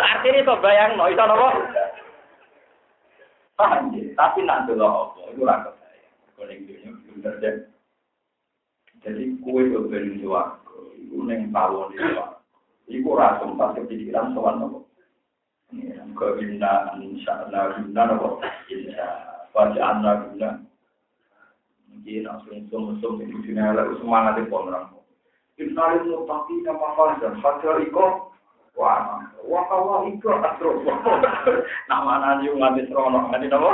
[0.00, 1.48] Artinya itu bayang, no, itu apa?
[1.52, 1.84] Ya?
[4.16, 6.08] Tapi nak dulu apa, itu rasa saya.
[6.34, 7.62] Konektinya belum terjadi.
[9.02, 10.61] Jadi kue berbeda
[11.12, 12.24] itu neng tawon itu.
[12.88, 14.80] Iku rasa pas kepikiran soal apa.
[16.12, 19.08] Kebina insya'na bina nopo insya
[19.56, 20.60] Waja'na bina
[21.88, 23.00] Mungkin langsung
[23.40, 25.00] sini ada semangat di pemerang
[25.56, 28.36] Innalil mutaki nama fajar Fajar iko
[28.76, 30.84] Wah, wah kawa iko Asro
[31.88, 33.72] Nama nani umat Isrono Nani nopo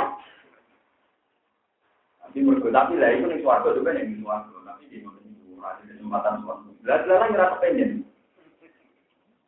[2.23, 6.47] Tapi mereka Tapi lah itu nih suatu juga di suatu Tapi di kesempatan
[6.79, 7.91] suatu Belah-belah ngerasa pengen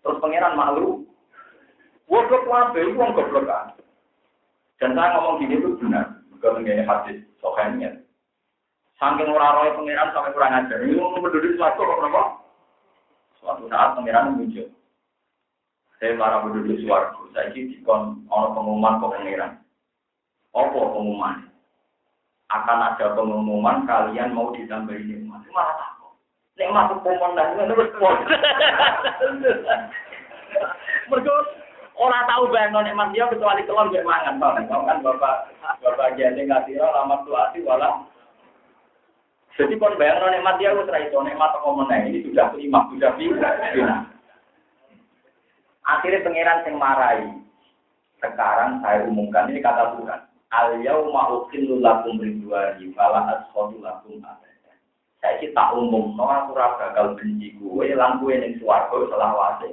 [0.02, 1.02] Terus pangeran malu
[2.12, 3.72] Goblok wabe itu orang goblok kan.
[4.84, 6.20] Dan saya ngomong gini itu benar.
[6.36, 8.04] Bukan mengenai hadis sokannya.
[9.00, 10.84] Saking orang roy pangeran sampai kurang ajar.
[10.84, 12.24] Ini berdiri suatu kok kenapa?
[13.40, 14.68] Suatu saat pangeran muncul.
[16.04, 17.32] Saya marah berdiri suatu.
[17.32, 19.52] Saya ini dikon ono pengumuman ke pangeran.
[20.52, 21.48] Apa pengumuman?
[22.52, 25.48] Akan ada pengumuman kalian mau ditambahin nikmat.
[25.56, 25.96] Malah
[26.62, 26.70] takut.
[26.70, 27.49] Nikmat itu pemenang.
[31.09, 31.36] Mereka
[32.01, 34.66] Orang tahu bayang non emas dia kecuali kelon gak mangan, bang.
[34.66, 35.53] kan bapak
[35.86, 38.09] bapak jadi ngasih lama tuati wala.
[39.53, 42.89] Jadi kon bayang non emas dia harus rai non emas atau meneng ini sudah kelima,
[42.89, 43.53] sudah final.
[45.86, 47.22] Akhirnya pangeran sing marai.
[48.18, 50.22] Sekarang saya umumkan ini kata Tuhan.
[50.57, 54.51] Al yauma ukhillu lakum ridwani fala askhadu lakum abada.
[55.22, 59.69] Saya sih tak umum, no aku ora bakal benci gue, lan gue ning swarga selawase.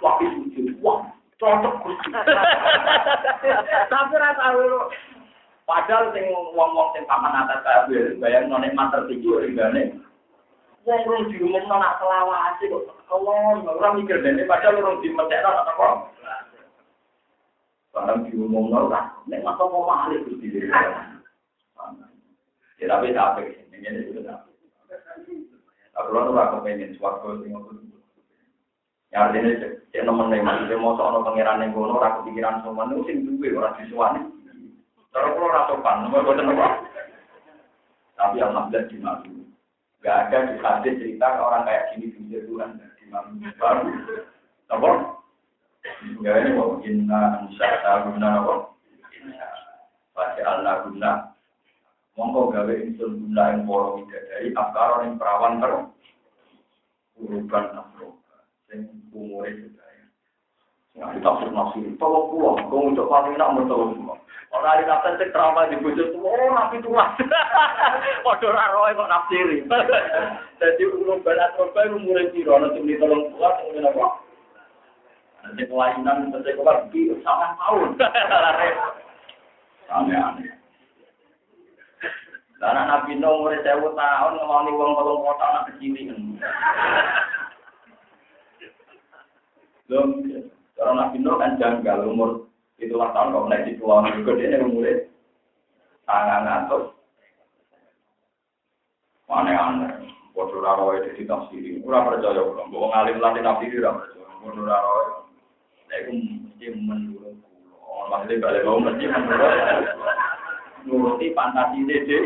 [0.00, 1.04] Waktu sujud, wah,
[1.38, 1.76] cocok
[3.92, 4.88] tapi rasa lu
[5.66, 9.98] padahal sing wong-wong sing paman atas kabeh bayang none manter tinggi ringgane
[10.86, 15.88] wong rong diumumno nak selawase kok Allah ora mikir dene padahal rong dimecekno apa.
[17.94, 20.48] Barang diumumno ora nek masa mau malih Gusti.
[22.82, 24.50] Ya tapi tapi ini itu tapi.
[25.94, 27.54] Aku ora kepengen suatu sing
[29.14, 29.54] Ya artinya
[29.94, 30.74] cek nemen nih maksudnya
[31.22, 33.54] pangeran yang gono rakyat pikiran semua itu sing duwe
[36.02, 36.66] nomor buat apa?
[38.18, 39.22] Tapi alhamdulillah.
[40.02, 40.38] Gak ada
[40.82, 43.06] di cerita orang kayak gini di Tuhan di
[43.54, 43.86] baru.
[44.74, 44.90] Apa?
[46.26, 46.82] Ya ini mau
[48.42, 48.54] apa?
[50.14, 51.33] Baca Allah guna.
[52.14, 55.72] mongko gawe insun gula yang poro kita dari akaron yang perawan ter
[57.18, 58.08] urukan afro
[58.70, 60.04] dan umur itu saya
[60.94, 64.16] nah itu afro nasir tolo kuwa kau untuk paling nak mertolo semua
[64.54, 67.04] kalau hari kata cek terapa di bujuk semua oh nabi tua
[68.26, 69.46] waduh raro yang kok nasir
[70.62, 74.06] jadi urukan balas kota yang umur itu iroh nanti beli tolong kuwa kemudian apa?
[75.44, 77.90] Nanti kelainan nanti kelar di usaha tahun
[79.94, 80.63] aneh-aneh.
[82.62, 86.14] Karena Nabi Nuh umur sewu tahun ngomongin uang tolong kota anak kecil ini.
[89.90, 90.08] Belum,
[90.78, 92.46] kalau Nabi Nuh kan janggal umur
[92.78, 95.06] itulah tahun kalau naik di pulau juga dia umurnya
[96.06, 96.84] tangan atas.
[99.28, 99.90] Aneh-aneh.
[100.34, 101.78] Bodoh raro itu di tafsiri.
[101.82, 102.70] Kurang percaya, kurang.
[102.70, 104.26] Bawa ngalim latih tafsiri, kurang percaya.
[104.42, 104.94] Bodoh raro
[105.94, 108.06] itu mesti menurut pulau.
[108.10, 110.23] Maksudnya balik bau mesti menurut.
[110.84, 112.18] Nuruti fantasi dede.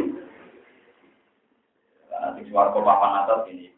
[2.11, 3.71] Nanti suarco papan atas ini.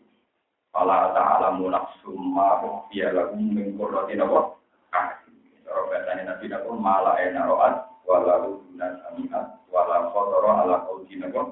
[0.72, 4.56] Fala ta'alamu nafsum ma ukhfiya lahum min qurrati nawat.
[4.90, 7.74] Cara bahasanya Nabi Nabi malah ena ro'at
[8.08, 11.48] wala ruduna sami'at wala khotoro ala qawdi nawat.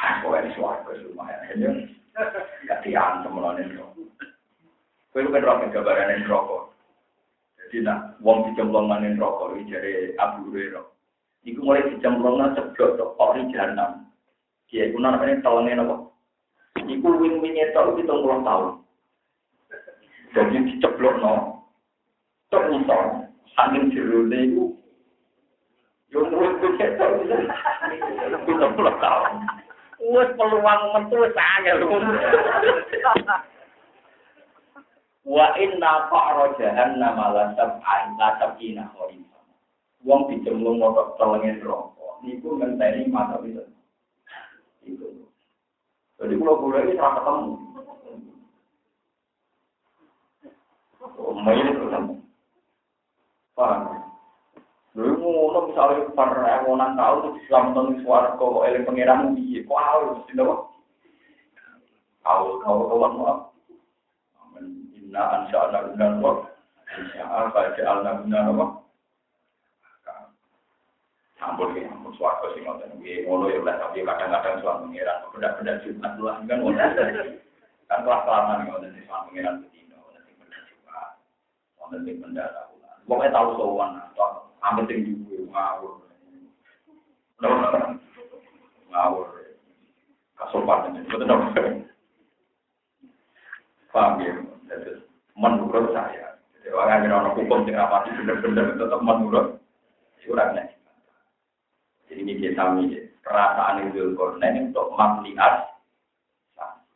[0.00, 1.70] Ah, kok ini suarco lumayan aja.
[2.64, 3.76] Gak diantem melanin
[5.16, 6.75] Kowe kan roh gambaran rokok.
[7.66, 10.86] Jadi nak wong dicemplung manin rokok iki jare Abu Hurairah.
[11.42, 14.06] Iku mulai dicemplung nang ceblok tok ori jahanam.
[14.70, 16.06] Kiai kuna namanya telenge napa?
[16.78, 18.86] Iku wing-winge tok 70 tahun.
[20.30, 21.18] Jadi diceblok.
[22.54, 22.98] Tok iso
[23.58, 24.64] saking jerone iku
[26.14, 27.34] yo murid tok bisa
[28.46, 29.32] 70 tahun.
[30.06, 31.82] Wes peluang metu wis angel.
[35.26, 39.26] Wa inna fa'ra jahannam la sab'in la sab'ina kharif.
[40.06, 42.22] Wong dicemplung motor telenge rokok.
[42.22, 43.66] Niku ngenteni mata bisa.
[44.86, 45.26] Itu.
[46.22, 47.52] Jadi kalau boleh ini serah ketemu.
[51.18, 52.14] Oh, main ketemu.
[53.58, 54.06] Paham?
[54.94, 59.66] Lalu ngono misalnya per ewonan tahun itu diselamatkan suara kok eling pangeran piye?
[59.66, 60.54] Kok harus napa?
[62.22, 63.45] Kau kau kawan mau.
[65.16, 66.44] Inna ansha ana guna wa.
[66.92, 68.66] Insya Allah baca alna guna wa.
[71.40, 73.00] Ampun ya, ampun suara sih ngoten.
[73.00, 76.76] Nggih, ngono ya lah tapi kadang-kadang suara pangeran benda-benda jumat lah kan ngono.
[77.88, 81.10] Kan kelas kelamaan ngoten suara pangeran bedino, nanti benda jumat.
[81.80, 82.96] Nanti benda tahunan.
[83.08, 84.28] Pokoknya tahu sowan atau
[84.68, 85.92] amet sing juga ngawur.
[88.92, 89.26] Ngawur.
[90.36, 91.56] Kasopan ini, betul dong.
[93.88, 94.36] Paham ya?
[95.36, 99.60] Menurut saya, jadi orang yang orang hukum yang rapati benar-benar tetap menurut,
[100.16, 100.64] itu orangnya.
[102.08, 105.76] Jadi ini kita mikir, perasaan itu kornen untuk makliat,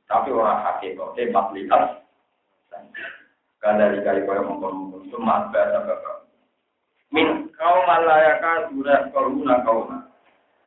[0.09, 1.83] tapi orang hakikatnya makliat.
[3.61, 6.17] Kada dikali kaya mengkonon itu bahasa bapak.
[7.13, 9.85] Min kau malayaka sudah koruna kau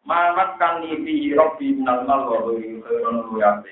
[0.03, 3.71] Mamat kan ibi robi minal mal wa duri khairon luyabe.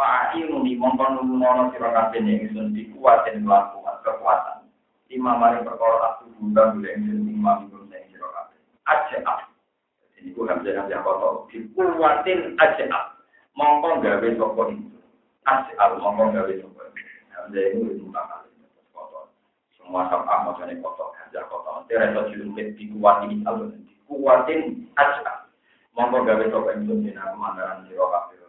[0.00, 4.64] Fa'inu ni mongkon numono sira kabeh ning ingsun dikuatin mlaku kekuatan.
[5.12, 8.56] Lima mari perkara aku bunda boleh ingsun lima minggu sing sira kabeh.
[8.88, 9.44] Aja ah.
[10.16, 11.44] Jadi ku hamzah hamzah kotor.
[11.52, 13.12] Dikuatin aja.
[13.52, 14.88] Mongkon gawe sapa itu.
[15.44, 16.82] Aja ah mongkon gawe sapa.
[17.36, 18.48] Hamzah itu mutakan
[18.96, 19.28] kotor.
[19.76, 21.12] Semua sama maksudnya kotor.
[21.12, 21.84] Hamzah kotor.
[21.92, 23.76] Tereso julungkit dikuatin alun.
[23.84, 25.38] Dikuatin aja ah.
[25.92, 28.40] Mongko gawe sapa ingsun dina mandaran sira kabeh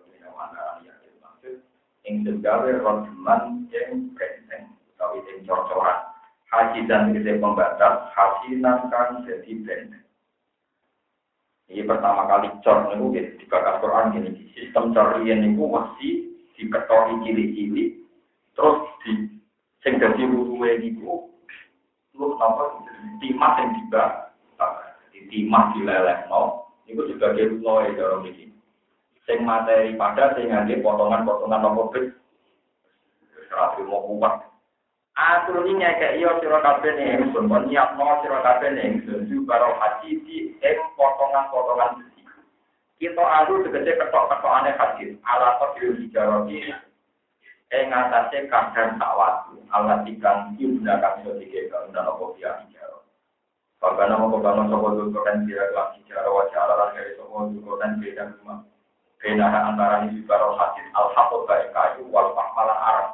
[2.01, 6.09] ya ingsun gawe rojulan yang brenteng utawi sing cor-coran.
[6.51, 10.01] Haji dan gede pembatas hasinan kan jadi brenteng
[11.71, 14.43] ini pertama kali cor niku di bakat Quran gini.
[14.51, 17.89] Sistem cor niku masih diketori cilik-cilik.
[18.51, 18.77] Terus
[19.07, 19.11] di
[19.79, 21.31] sing dadi luruhe niku
[22.19, 22.83] lu napa
[23.23, 24.35] timah sing dibak
[25.15, 28.50] di timah dilelehno itu sebagai loe dalam ini.
[29.29, 32.09] Sing materi pada sing ngangge potongan-potongan nopo bit.
[33.49, 34.51] Serati mau kuat.
[35.11, 39.75] Aku ini nyekek iyo sira kabeh ning ingsun, kon nyiapno sira kabeh ning ingsun karo
[39.77, 40.55] haji di
[40.95, 42.23] potongan-potongan besi.
[42.95, 46.73] Kita alu tegese ketok-ketokane haji, ala kodil hijaroti
[47.71, 51.35] ing atase kadang sak waktu, ala tigang yunda kang iso
[51.87, 53.11] undang apa biya hijaroti.
[53.81, 57.97] Bagaimana mau kebangun sopo dulu kan kira kelas secara wajah ala dari sopo dulu kan
[57.97, 58.61] beda rumah.
[59.21, 63.09] Beda antara ini juga hadis al hakot baik kayu wal pahmalan arab.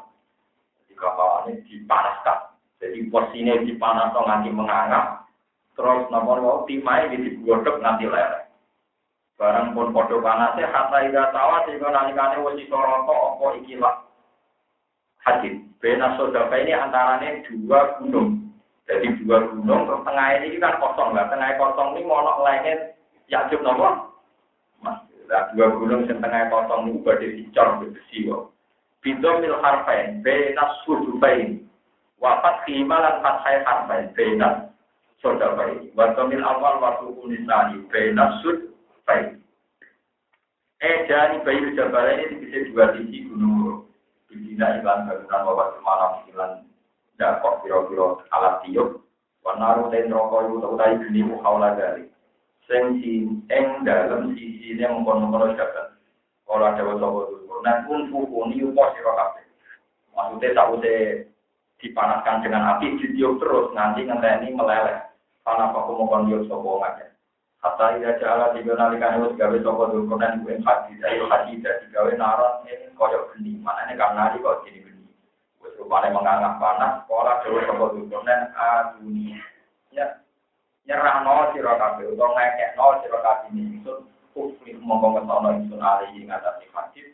[0.87, 5.27] Jika bawahnya dipanaskan, jadi porsinya dipanas nanti menganga.
[5.75, 8.47] Terus nomor mau timai di digodok nanti leleh.
[9.37, 14.07] Barang pun podo panasnya hatta ida sawat jika nalikane wasi soroto opo ikilah.
[15.27, 15.59] hadis.
[15.77, 18.49] Bena Sodafa ini antaranya dua gunung.
[18.87, 21.27] Jadi dua gunung, terus tengah ini kan kosong lah.
[21.27, 22.95] Tengah kosong ini mau lainnya
[23.27, 24.06] yakjub nopo.
[25.27, 28.55] Nah, dua gunung yang tengah kosong ini badai dicor besi kok.
[29.03, 31.67] Bidom mil harfain, bena sudufain.
[32.17, 34.71] Wafat khimalan fathai harfain, bena
[35.19, 35.91] sodafain.
[35.99, 39.43] Watomil awal waktu unisani, bena sudufain.
[40.77, 43.89] Eh, jadi bayi jabal ini bisa dua sisi gunung.
[44.31, 46.51] Bidina iklan bangunan wawas semalam iklan
[47.17, 49.01] dakok kira-kira alat tiup.
[49.41, 52.05] Wanaru ten rokok itu utai geni muhawla dari.
[52.67, 55.75] sing sinteng dalem sisi ini mengkono-kono Ora
[56.47, 59.43] Kalau ada wajah dulur, nah pun pun ini upah siro kafe.
[60.15, 60.99] Maksudnya tak usah
[61.83, 65.11] dipanaskan dengan api, ditiup terus nanti ngenteni meleleh.
[65.43, 67.11] Karena apa aku mau kondiup sopo aja.
[67.59, 71.59] Kata iya jala tiga nali kan harus gawe sopo dulur, dan gue haji, saya haji,
[71.59, 73.59] jadi gawe naran ini koyok geni.
[73.59, 75.03] Mana ini kan nari kok jadi geni.
[75.59, 79.35] Wis Gue suruh panas, kalau ada wajah dulur, dan aduh nih.
[79.91, 80.15] Ya,
[80.87, 83.93] nyerah nol siro kafe atau ngekek nol siro kafe ini itu
[84.31, 87.07] kufri mongkong ketono insun alih ngatasi hadis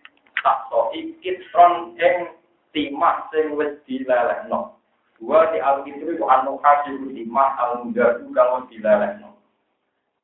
[0.45, 2.37] tak so ikit ron eng
[2.69, 4.77] timah sing wis dilelehno.
[5.17, 9.33] Dua di Alkitab itu anu hadis timah al muda juga mau dilelehno.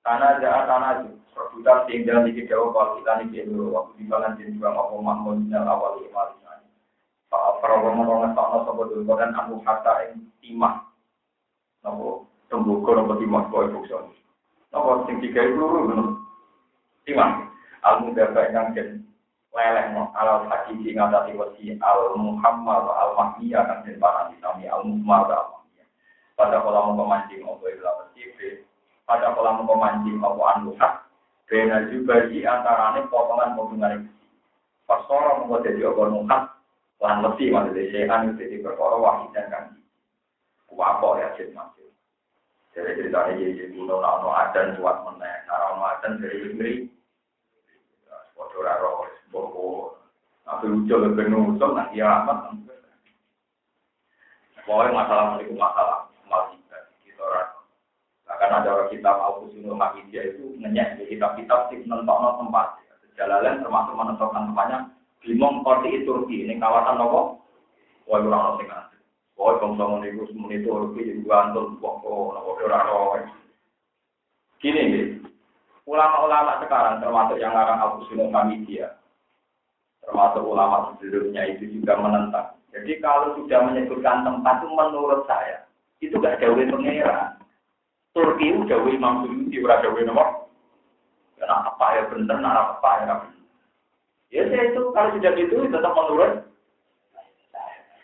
[0.06, 4.38] Tanah jahat tanah rebutan sing dalam iki jauh kalau kita nih dulu waktu di balan
[4.38, 6.38] jadi juga mau mahmud minal awal imal
[7.30, 10.82] Pak Prabowo ngetokno sapa dulu dan anu hatta ing timah.
[11.86, 14.10] Nopo tembuko nopo timah kau bukso.
[14.74, 16.18] Nopo sing tiga itu luru
[17.06, 17.46] timah.
[17.86, 19.00] Al muda yang jadi
[19.56, 20.12] leleh no.
[20.18, 25.48] Alal hakiki ngatasi wasi al muhammad al mahmiyah kan den para ditami al muhammad al
[25.58, 25.88] mahmiyah
[26.38, 28.64] pada kolam pemancing opo ilah wasife
[29.10, 31.08] pada kolam pemancing opo anuhak
[31.50, 34.28] bena juga di antarane potongan-potongan besi
[34.86, 36.54] pasora membuat jadi opo nuhak
[37.02, 39.64] lan mesti maksudnya sehan jadi perkara wahid dan kan
[40.70, 41.89] wapo ya masih
[42.80, 46.74] jadi ceritanya jadi kuno no adan buat meneh cara adan dari negeri
[48.40, 49.04] Waduh, raro,
[49.36, 50.00] Bobo,
[50.48, 50.72] tapi
[51.28, 52.56] nusuk, nah kiamat.
[54.64, 56.56] Pokoknya masalah itu masalah masih
[57.04, 57.52] kita orang.
[58.24, 59.76] Bahkan ada orang kitab Al-Qusunul
[60.08, 62.80] itu ngenyek di kitab-kitab sih menentukan tempat.
[63.20, 64.80] Jalalan termasuk menentukan tempatnya
[65.20, 67.44] Bimong Korti Turki ini kawasan nopo.
[68.08, 68.64] Wah, kurang.
[69.40, 73.24] Wah, bangsa meniku semuni Turki jadi gantun pokok nopo doraro.
[74.60, 75.06] Gini nih,
[75.88, 79.00] ulama-ulama sekarang termasuk yang ngarang Al-Qusunul Hamidiyah
[80.10, 82.58] termasuk ulama sebelumnya itu juga menentang.
[82.74, 85.70] Jadi kalau sudah menyebutkan tempat itu menurut saya
[86.02, 87.38] itu gak jauh pengira.
[88.18, 90.50] Turki itu jauh Imam Suyuti, ora jauh nomor.
[91.38, 93.16] Karena apa ya benar, nah apa ya.
[94.34, 96.32] Ya saya itu kalau sudah gitu tetap menurut.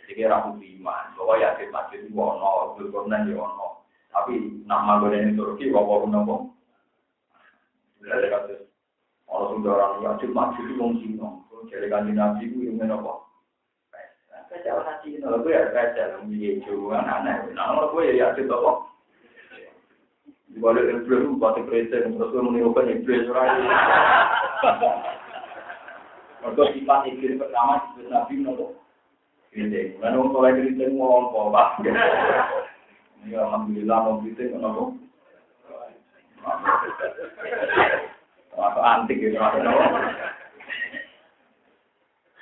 [0.06, 3.82] Jadi ragu iman bahwa yakin masjid itu ono, belum ya ono.
[4.14, 6.36] Tapi nama gue ini Turki, bawa pun nopo.
[8.06, 8.62] Ada kasus
[9.26, 11.30] orang sudah orang yakin masjid itu wong Cina.
[11.66, 13.26] Jadi kan nabi itu yang apa?
[14.46, 17.50] Kaca haji itu, gue ya kaca, menjadi cuman aneh.
[17.58, 18.72] Nah, gue ya yakin apa?
[20.54, 23.66] Dibalik iblis itu pasti presiden, terus gue menirukan iblis lagi.
[26.46, 28.85] Mereka sifat iblis pertama disebut nabi nopo.
[29.56, 31.32] Ini, mana orang soleh kristen ngomong?
[33.26, 34.92] Ya alhamdulillah mau.
[38.56, 39.24] Masuk antik.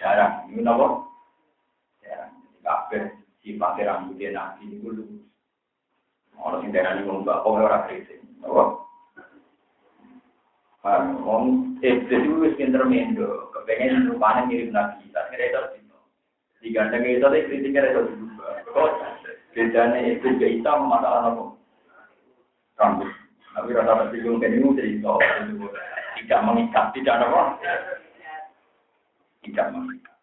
[0.02, 0.62] Jarang, ini.
[2.02, 2.34] Jarang,
[2.64, 3.04] kabeh
[3.44, 5.12] sifatnya rambutnya nabi itu lulus.
[6.40, 8.20] Orang sing darani wong mbak ora kritik.
[8.42, 8.64] Apa?
[11.24, 15.83] Wong iblis itu wis pinter mendo, kepengen rupane mirip nabi, tapi kira itu itu.
[16.64, 18.64] Digandeng itu deh kritiknya itu juga.
[18.72, 18.92] Kok
[19.52, 21.44] bedanya iblis ke hitam masalah apa?
[22.80, 23.12] Rambut.
[23.54, 25.14] Tapi rasa tersinggung kan ini cerita
[26.18, 27.42] tidak mengikat, tidak apa?
[29.44, 30.16] Tidak mengikat.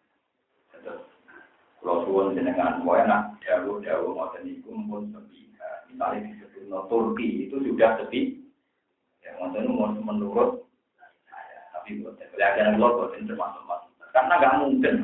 [1.81, 5.41] Kalau suwon jenengan, mau enak, jauh-jauh mau iku pun sepi
[5.91, 8.39] misalnya disebut Turki itu sudah sepi
[9.21, 10.63] ya maksudnya mau menurut
[11.75, 14.95] tapi buat belajar buat termasuk masuk karena nggak mungkin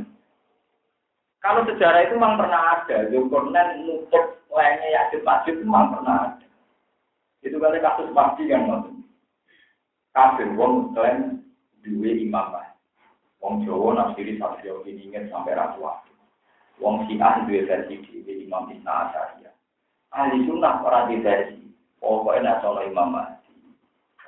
[1.42, 3.08] kalau sejarah itu memang pernah ada.
[3.14, 6.48] Zulkarnain nutup lainnya Yajud Majud itu memang pernah ada.
[7.46, 8.98] Itu kali kasus pasti kan maksudnya
[10.18, 11.46] kafir wong klaim
[11.86, 12.74] dua imam lah
[13.38, 15.86] wong Jawa nafsiri ini ingin sampai ratu
[16.82, 19.54] wong Syiah dua versi di imam Isna Asyariah
[20.18, 21.62] ahli sunnah orang di versi.
[21.98, 23.54] Pokoknya nasional imam mahdi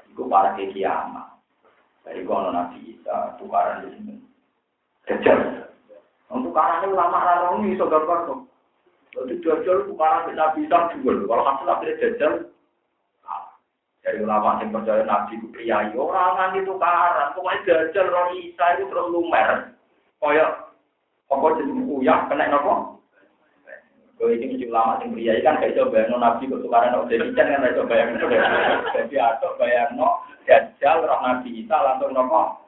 [0.10, 1.38] itu para kiamat.
[2.02, 4.16] Dari kono nabi isa tukaran di sini.
[5.06, 5.69] Kejar
[6.30, 8.40] Untuk karena ulama ini iso gambar kok.
[9.18, 11.26] Jadi jajal bukan nabi bisa jual.
[11.26, 12.34] Kalau hasil akhirnya jajal,
[14.06, 17.34] dari ulama yang percaya nabi itu priayi orang itu tukaran.
[17.34, 19.74] Pokoknya jajal roh Isa itu terus lumer.
[20.22, 20.70] Kayak
[21.30, 23.02] apa jadi uyah kena nopo?
[24.20, 27.34] Kalau ini mesti ulama yang priayi kan kayak coba bayang nabi kok tukaran nopo jadi
[27.34, 28.10] kan kayak coba bayang
[28.94, 29.92] Jadi atau bayang
[30.46, 32.62] jajal roh nabi Isa langsung nopo.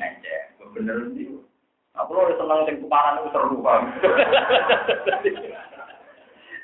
[0.00, 0.36] Aja.
[0.72, 1.49] Bener sih.
[1.98, 3.82] Aku lo senang sing tukaran itu seru kan.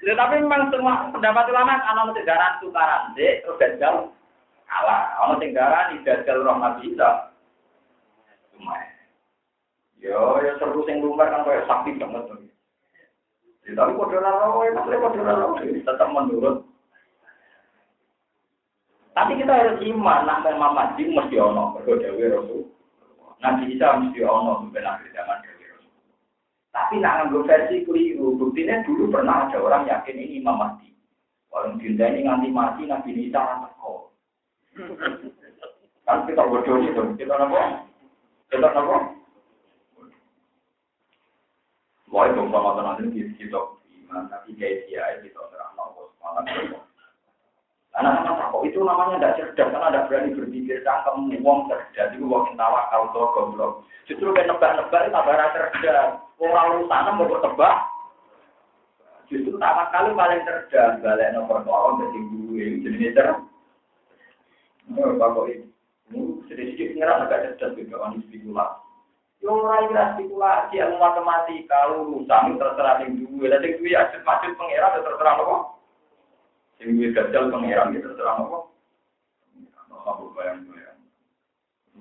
[0.07, 3.95] Ya, tapi memang semua pendapat ulama ana mesti garan tukaran dek terus dajal
[4.71, 5.19] kalah.
[5.19, 7.35] Ana sing garan dajal roh Nabi Isa.
[8.55, 8.79] Cuma
[9.99, 12.39] Yo, ya seru sing lumbar kan kayak sakti banget tuh.
[13.67, 16.63] Ya, tapi kode lalu, ya tapi kode lalu, tetap menurut.
[19.17, 22.76] Tapi kita harus iman, nah memang mati mesti ono, berdoa Rasul.
[23.41, 25.65] Nabi Isa mesti ono sampai akhir zaman dari
[26.73, 30.93] Tapi nak ngambil versi keliru, buktinya dulu pernah ada orang yakin ini Imam Mahdi.
[31.49, 34.13] Orang dinda ini nganti mati Nabi Isa teko.
[36.05, 37.89] Kan kita bodoh itu, kita apa?
[38.53, 38.97] Kita apa?
[42.13, 43.61] Wah itu sama teman ini kita
[44.07, 46.86] iman, tapi kayak dia kita terang Allah malam
[47.97, 52.45] Anak-anak kok itu namanya tidak cerdas karena tidak berani berpikir cangkem wong cerdas itu wong
[52.53, 53.73] tawa kalau tuh goblok.
[54.05, 56.11] Justru kayak nebak-nebak itu tambah cerdas.
[56.37, 57.77] Wong lalu sana mau tebak.
[59.33, 63.41] Justru tawa kali paling cerdas balik nomor tolong dari gue jadi cerdas.
[64.87, 65.67] Oh, bapak ini
[66.47, 68.85] sedikit ngerasa agak cerdas juga orang spekulasi.
[69.41, 73.49] Yo ora ira spekulasi ilmu matematika urusan terserah ning duwe.
[73.49, 75.57] Lah sing duwe aja maksud pangeran terserah apa?
[76.77, 78.59] Sing wis gajal pangeran gitu terang apa?
[80.07, 81.01] Apa bayang-bayang.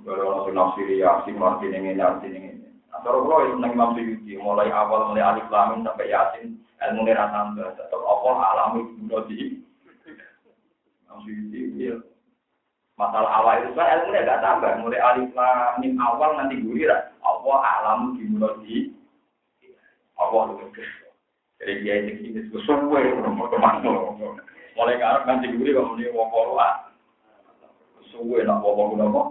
[0.03, 2.49] Kalau orang nafsiri yasin mati ini yasin ini.
[2.91, 7.15] Atau kalau itu nang Imam Suyuti mulai awal mulai alif lam sampai yasin ilmu ini
[7.15, 7.67] tambah.
[7.79, 9.63] Tetap apa alami bunuh di.
[11.07, 11.95] Imam Suyuti
[12.95, 16.91] masalah awal itu kan ilmu gak tambah mulai alif lam mim awal nanti gulir
[17.23, 18.91] apa alam bunuh di.
[20.15, 20.83] Itu?
[21.59, 23.75] Jadi dia ini sesuai dengan teman
[24.75, 26.91] Mulai ngarep nanti gue kok muni wong koro ah.
[28.11, 29.21] Suwe nak wong koro apa?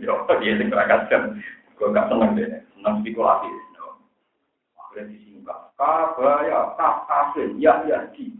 [0.00, 1.44] Yo, dia sing keragasan.
[1.76, 3.48] Gue gak seneng deh, seneng spekulasi.
[4.78, 5.58] Akhirnya disingkat.
[5.78, 8.32] Kabaya, kafir, ya, ya, di.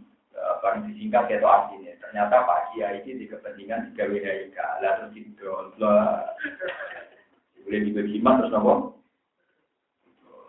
[0.61, 1.93] Barang disingkat itu artinya.
[2.01, 4.57] Ternyata Pak Kiai ini di kepentingan tiga WHIK.
[4.81, 5.69] Lalu didol.
[5.77, 8.97] Boleh dibagi terus nopo.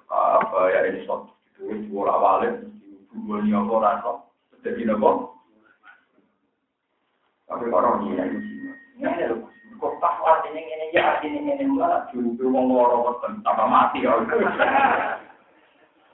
[0.08, 1.28] Apa ya ini sok
[1.68, 2.64] balik.
[3.12, 4.31] Dua ni apa rasa.
[4.62, 5.34] Jadi nopo?
[7.50, 8.30] Tapi orang ini yang
[9.02, 9.36] ini lho.
[9.82, 14.14] Kok pas artinya ini ya artinya ini malah juga wong loro weten tambah mati ya.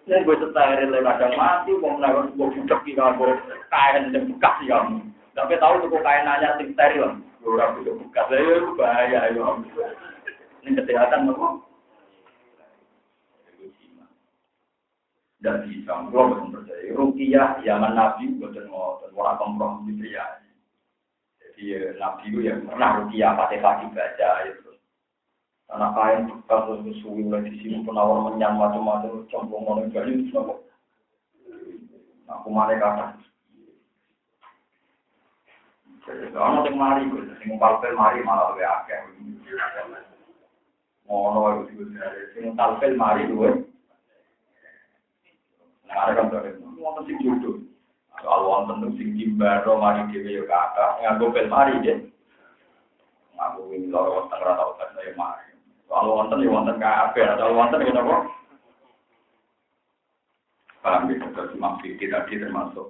[0.08, 3.28] Ini gue setahir le kadang mati, wong naik gue budak di kamu
[3.68, 4.80] kain dan bekas ya.
[5.36, 7.20] Tapi tahu tuh kain nanya sing steril.
[7.44, 9.46] Gue udah budak bekas, ya bahaya ya.
[10.64, 11.67] Ini kesehatan nopo?
[15.38, 15.92] Dan bisa.
[16.10, 16.90] Kalau betul percaya.
[16.94, 20.26] Rukiah zaman nabi betul ngotot orang kompromi gitu ya.
[21.38, 24.78] Jadi ya, nabi itu yang pernah rukiah pakai kaki baca terus
[25.68, 30.32] anak kain bekas terus suwi mulai di sini penawar menyam macam-macam campur mau jadi itu
[30.32, 30.54] apa
[32.28, 33.06] aku mana kata.
[36.08, 39.00] Kalau yang mari gue sing palpel mari malah lebih akeh
[41.04, 41.84] ngono itu
[42.32, 42.56] sing
[42.96, 43.50] mari gue
[45.88, 46.28] Nah, kan
[46.76, 47.56] wonten sing jodoh.
[48.18, 51.98] Kalau wonten sing timbaro mari dhewe yo kata, nganggo bel mari deh.
[53.38, 55.54] Aku ini loro wonten ora tau kan saya mari.
[55.88, 58.16] Kalau wonten yo wonten kabeh, atau wonten yo napa?
[60.78, 62.86] Paham ya, terus maksud tadi termasuk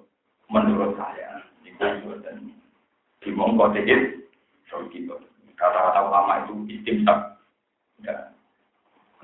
[0.53, 1.41] menurut saya.
[1.65, 1.85] Itu
[2.25, 2.53] dan
[3.21, 4.29] di mongko dikit,
[4.69, 5.17] so gitu.
[5.59, 7.35] Kata-kata ulama itu istimsak.
[8.07, 8.31] Ya,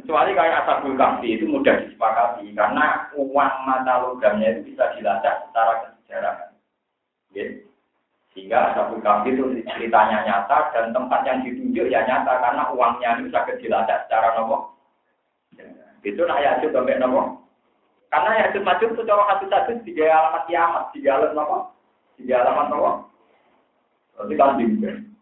[0.04, 5.80] Kecuali kayak asabul kahfi itu mudah disepakati karena uang mata logamnya itu bisa dilacak secara
[5.80, 6.52] kesejarahan.
[7.32, 7.48] Ya.
[8.36, 13.32] Sehingga asabul kahfi itu ceritanya nyata dan tempat yang ditunjuk ya nyata karena uangnya itu
[13.32, 14.76] bisa dilacak secara nopo.
[16.04, 17.40] Itu nak yajud sampai nopo.
[18.12, 21.56] Karena yajud maju itu cara hati satu tiga alamat kiamat, tiga alamat nopo,
[22.20, 22.90] tiga alamat nopo.
[24.20, 25.13] Berarti kan.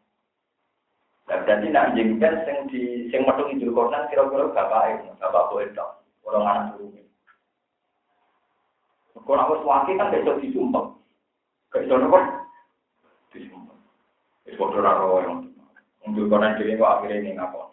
[1.26, 5.92] Berarti nak jengkel sing di sing metu Idul Kornan kira-kira bapak itu, bapak boleh dong,
[6.26, 6.98] orang anak turun.
[9.22, 10.98] Kalau aku suwaki kan besok disumpah.
[11.70, 12.18] Besok nopo?
[13.30, 13.78] Disumpah.
[14.44, 15.38] Besok ora roh yang
[16.10, 17.70] Idul Kornan dhewe kok akhirnya ini ngapa?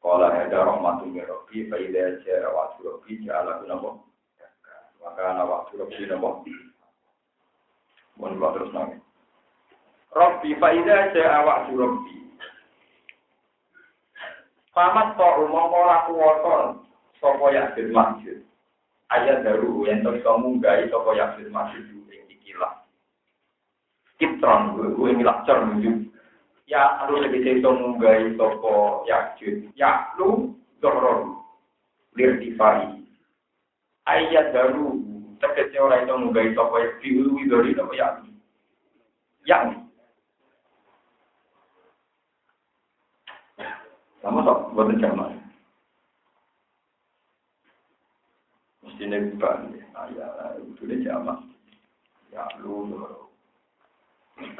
[0.00, 4.08] Kala ada rahmatul mirrobi, faida jaya waktu robi, jala gunabo.
[4.96, 6.40] Maka anak waktu robi nabo.
[8.16, 9.00] Mohon terus nangis.
[10.16, 12.16] Robi, faida jaya waktu robi.
[14.70, 16.78] Pamat to umum ora kuwata
[17.18, 18.38] sapa yakin masjid.
[19.10, 22.86] Ayat daru yang to iso munggahi sapa yakin masjid ing ikilah.
[24.22, 26.06] Kitron gue ngilah cer menuju
[26.70, 28.74] ya harus lebih iso munggahi sapa
[29.10, 29.74] yakin.
[29.74, 31.42] Ya lu dorong
[32.14, 33.02] lir difari.
[34.06, 35.02] Ayat daru
[35.42, 38.08] tegese ora iso munggahi sapa yakin diului dari apa ya.
[39.50, 39.89] Yang
[44.20, 45.32] Sama sok buatan jamaah.
[48.84, 51.40] Mesti ini bukan ya, itu dia jamaah.
[52.28, 52.84] Ya lu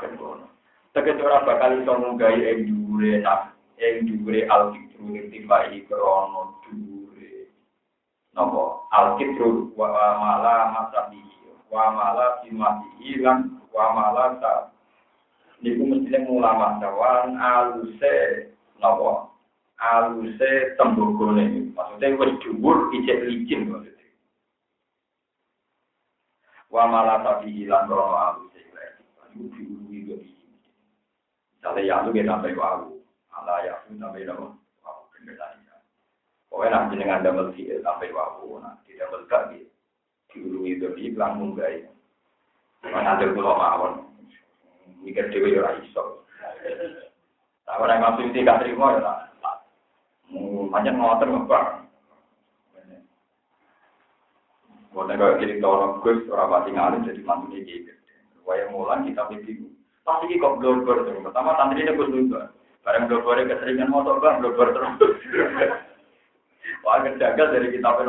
[0.00, 0.48] kono.
[0.90, 7.46] Tegese ora bakal iso nggawe ing dhuwure nak ing dhuwure al-fitru irtifai krono dhuwure.
[8.34, 8.90] Napa?
[8.90, 11.22] Al-fitru wa mala masabi
[11.70, 14.54] wa mala simati lan wa mala ta.
[15.62, 18.50] Niku mesti ulama dawan aluse
[18.82, 19.29] napa?
[19.80, 24.08] Aluse tembogone maksudnya wis dhuwur ijek licin maksudnya.
[26.68, 28.60] Wa mala tapi hilang rono aluse
[29.30, 30.20] iku diurui kok
[31.60, 32.98] Misalnya ya lu kita sampai wau,
[33.36, 34.48] ala ya lu sampai nama
[34.84, 35.60] wau kendali.
[36.50, 39.60] Pokoknya nanti dengan double C sampai wau, nah tidak berkat di
[40.32, 41.88] diurui itu di langsung gaya.
[42.80, 44.08] Mana ada pulau mawon,
[45.04, 46.24] mikir dewi ya iso.
[47.68, 49.29] Nah orang masuk tidak terima ya
[50.70, 51.64] Macam ngotor ngebar.
[54.90, 57.92] Bukan kalau jadi tolong gus orang pasti ngalim jadi mantu dia gitu.
[58.42, 59.70] Waya mulan kita bingung.
[60.02, 61.22] Pasti kok blogger tuh.
[61.22, 62.42] Pertama santri ini gus dulu.
[62.82, 65.14] Barang blogger keseringan motor bang blogger terus.
[66.86, 68.02] Wah jagal dari kita apa?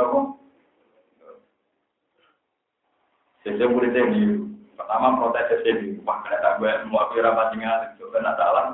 [3.42, 4.38] Saya murid ini
[4.78, 8.66] pertama protes ini, wah kena gue mau kira pasti ngalim, coba nak salah.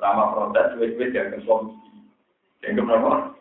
[0.00, 1.76] Pertama protes, wes-wes ya solusi.
[2.64, 3.36] Yang keberapa?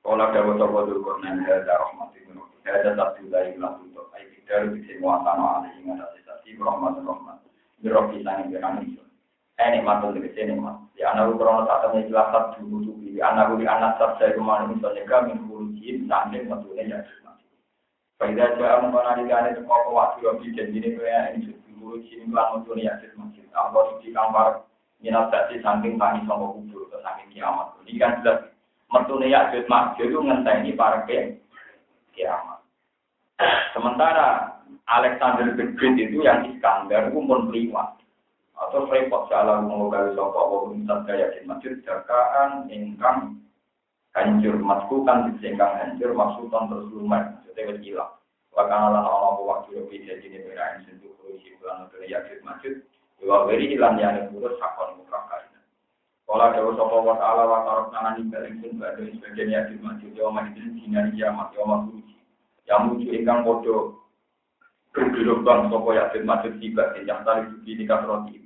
[0.00, 1.76] Kalau ada wata dulu kornan ada
[2.16, 7.04] itu, ada satu dari bilang untuk ayat dari bisa muasana ada yang ada sisi rahmat
[7.04, 7.44] rahmat.
[7.84, 9.04] Mirofi sangi berani itu.
[9.60, 10.80] Ini matul dari sini mas.
[10.96, 14.72] Di anak ukuran saat ini jelas satu dulu di anak di anak saat saya kemarin
[14.72, 17.00] misalnya kami kurucin sampai matulnya ya.
[18.24, 21.60] Jaya mengenalikan itu kau waktu yang bikin ini ini
[21.92, 23.44] guru sini untuk yakin masjid.
[23.52, 24.64] Allah di kamar
[25.04, 27.76] minat tadi samping tani sama kubur atau samping kiamat.
[27.84, 28.48] Ini kan jelas
[28.88, 31.36] mertune yakin masjid itu ngenteni para ke
[32.16, 32.64] kiamat.
[33.76, 34.56] Sementara
[34.88, 38.00] Alexander the Great itu yang Iskandar itu pun priwat.
[38.56, 43.36] Atau repot salah mengogali sopa wabun sabda yakin masjid jakaan ingkang
[44.16, 48.12] hancur maskukan disingkang hancur maksudan terus maksudnya wis hilang.
[48.52, 52.84] Wakana lan ana waktu lebih jadi ini berain sentuh kurusi bulan untuk yakin masjid
[53.22, 55.46] Wa beri ilan yang buruk sakon mukakai.
[56.26, 60.30] Kala dewa sopa wa ta'ala wa tarok nangan imbal ingsun badai sebagian yakin maju jawa
[60.32, 62.16] mahidin sinyari kiamat jawa mahduji.
[62.66, 63.76] Yang muju ingkang podo
[64.90, 68.38] bergelobang sopa yakin maju tiba di tali suci di kasroti.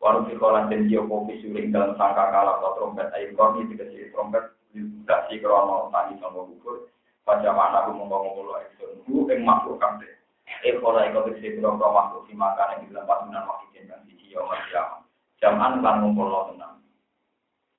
[0.00, 5.90] Waru sikolan dan jio suling dalam sangka kalah trompet air korni dikasih trompet dikasih krono
[5.90, 6.86] tani sama kubur.
[7.24, 9.00] Pada mana aku ngomong-ngomong lo eksun.
[9.08, 10.12] Hu ing makhluk kabeh.
[10.60, 14.36] Eh kola iko dikasih krono makhluk si makan yang di dalam pasunan wakil jenjang siji
[14.36, 15.00] yaumah kiamat.
[15.40, 16.84] Jaman lan ngumpulno tenang.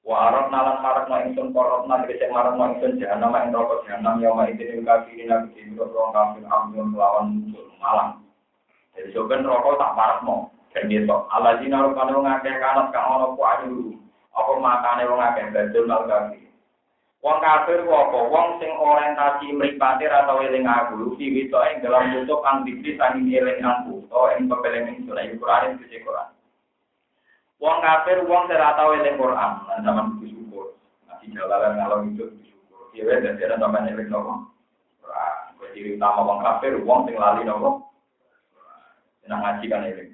[0.02, 4.50] Wa arab nalan marak no ingsun korot marak no ingsun jahanam ing rokok jahanam yaumah
[4.50, 8.26] itu ing kafirin nabi di rokok kafir ambil melawan muncul malam.
[8.98, 10.50] Jadi rokok tak marak no.
[10.74, 13.42] Dan besok Allah jina rupane wong akeh kanat kang ana ku.
[13.46, 13.96] Apa.
[17.26, 18.20] Wong kafir ku apa?
[18.30, 22.94] Wong sing orientasi mripate ra tau eling aku, iki wito ing dalam bentuk kang dikri
[23.02, 26.30] saking eling aku, to ing pepeling ing surat Al-Qur'an iki Quran.
[27.58, 30.78] Wong kafir wong sing ra tau eling Quran, lan zaman bersyukur.
[31.10, 32.94] Nanti jalalan ngalor itu bersyukur.
[32.94, 34.34] Iya wes dadi ana sampeyan eling nopo?
[35.02, 35.36] Quran.
[35.58, 37.90] Kuwi ciri utama wong kafir wong sing lali nopo?
[39.26, 40.14] Senang ngaji kan eling.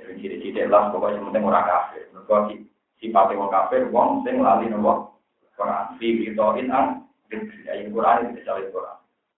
[0.00, 2.08] Eling ciri-ciri lah pokoknya penting ora kafir.
[2.16, 2.48] Mergo
[2.96, 5.15] sifat wong kafir wong sing lali nopo?
[5.56, 5.84] Quran.
[5.98, 6.86] Fi bitoin an
[7.32, 8.96] ayat Quran itu bisa Quran.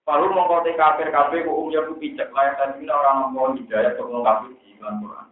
[0.09, 1.69] Lalu mengkotai kafir kafir ku
[2.01, 5.27] pijak layak dan ini orang mau hidayah untuk wong kafir di iman Quran.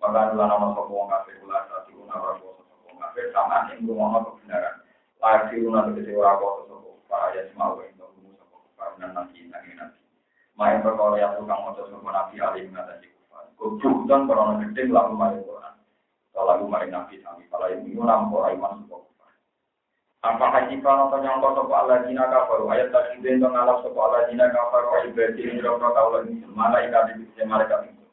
[0.00, 4.86] Maka adalah nama sopo wong kafir itu nama sopo wong kafir sama yang rumah kebenaran.
[5.18, 6.38] Layak di rumah tegesi orang
[6.70, 9.98] sopo para ayat semua yang sopo karena nanti nanti nanti.
[10.54, 11.60] Main perkara yang tukang
[12.06, 13.44] nabi alim ngatasi kufar.
[13.58, 15.74] Kubutan korona gede lalu main Quran.
[16.30, 19.19] Kalau maring nabi sami, kalau ini nampo iman sebuah kufar.
[20.20, 24.28] Apa haji kalau nyangka sopo Allah jina kafaru ayat tak itu yang ngalap sopo Allah
[24.28, 28.04] jina kafaru ibadi ini rokro kaulah ini mana ikat itu bisa mereka itu.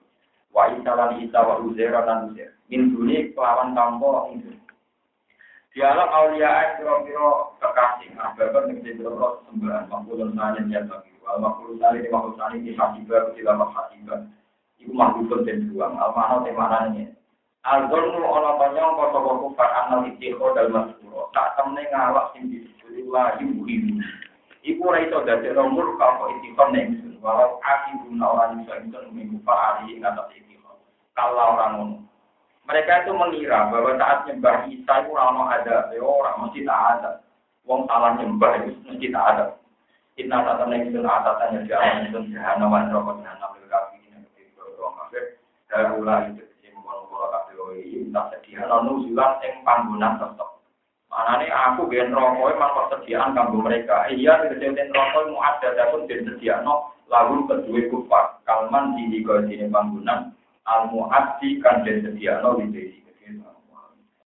[0.55, 2.55] Wa isa lan isa wa uzera dan uzer.
[2.71, 4.55] Min duni kelawan tampo itu.
[5.75, 7.27] Dialah aulia kira-kira
[7.59, 8.09] kekasih.
[8.15, 12.71] Ahbaban yang jadi sembahan makhluk nanya niat bagi wal makhluk tali di makhluk tali di
[12.71, 14.23] hasibah di lama hasibah
[14.79, 17.16] itu makhluk dan buang al mana temanannya
[17.67, 20.71] Al-Zulmu ana tanya apa sapa kufar anal ittiho dal.
[21.35, 23.99] Tak temne ngawak sing disebut la yuhimu.
[24.63, 25.19] Iku ora iso
[25.51, 26.87] nomor kapa ittiho ning.
[27.19, 30.31] Walau akibun ora iso ingsun minggu kufar ing atas.
[31.17, 31.97] Kalau orang ngono.
[32.69, 37.11] Mereka itu mengira bahwa saat nyembah Isa itu orang ada, ya orang mesti tak ada.
[37.63, 39.45] Wong salah nyembah itu mesti tak ada.
[40.19, 44.23] Inna satan yang sun atasannya di alam sun jahanam wan rokok jahanam lil kafirin yang
[44.29, 45.23] ketiga orang kafir.
[45.69, 46.46] Darulah itu
[48.13, 50.49] tak sediano nuzulan ing panggonan tetep.
[51.07, 54.05] Manane aku ben rokok emang persediaan kanggo mereka.
[54.11, 58.25] Iya tegese rokok mu ada pun den sediano lalu kedua kufar.
[58.43, 60.35] Kalman di dini panggonan
[60.67, 63.06] al muaddi kan den di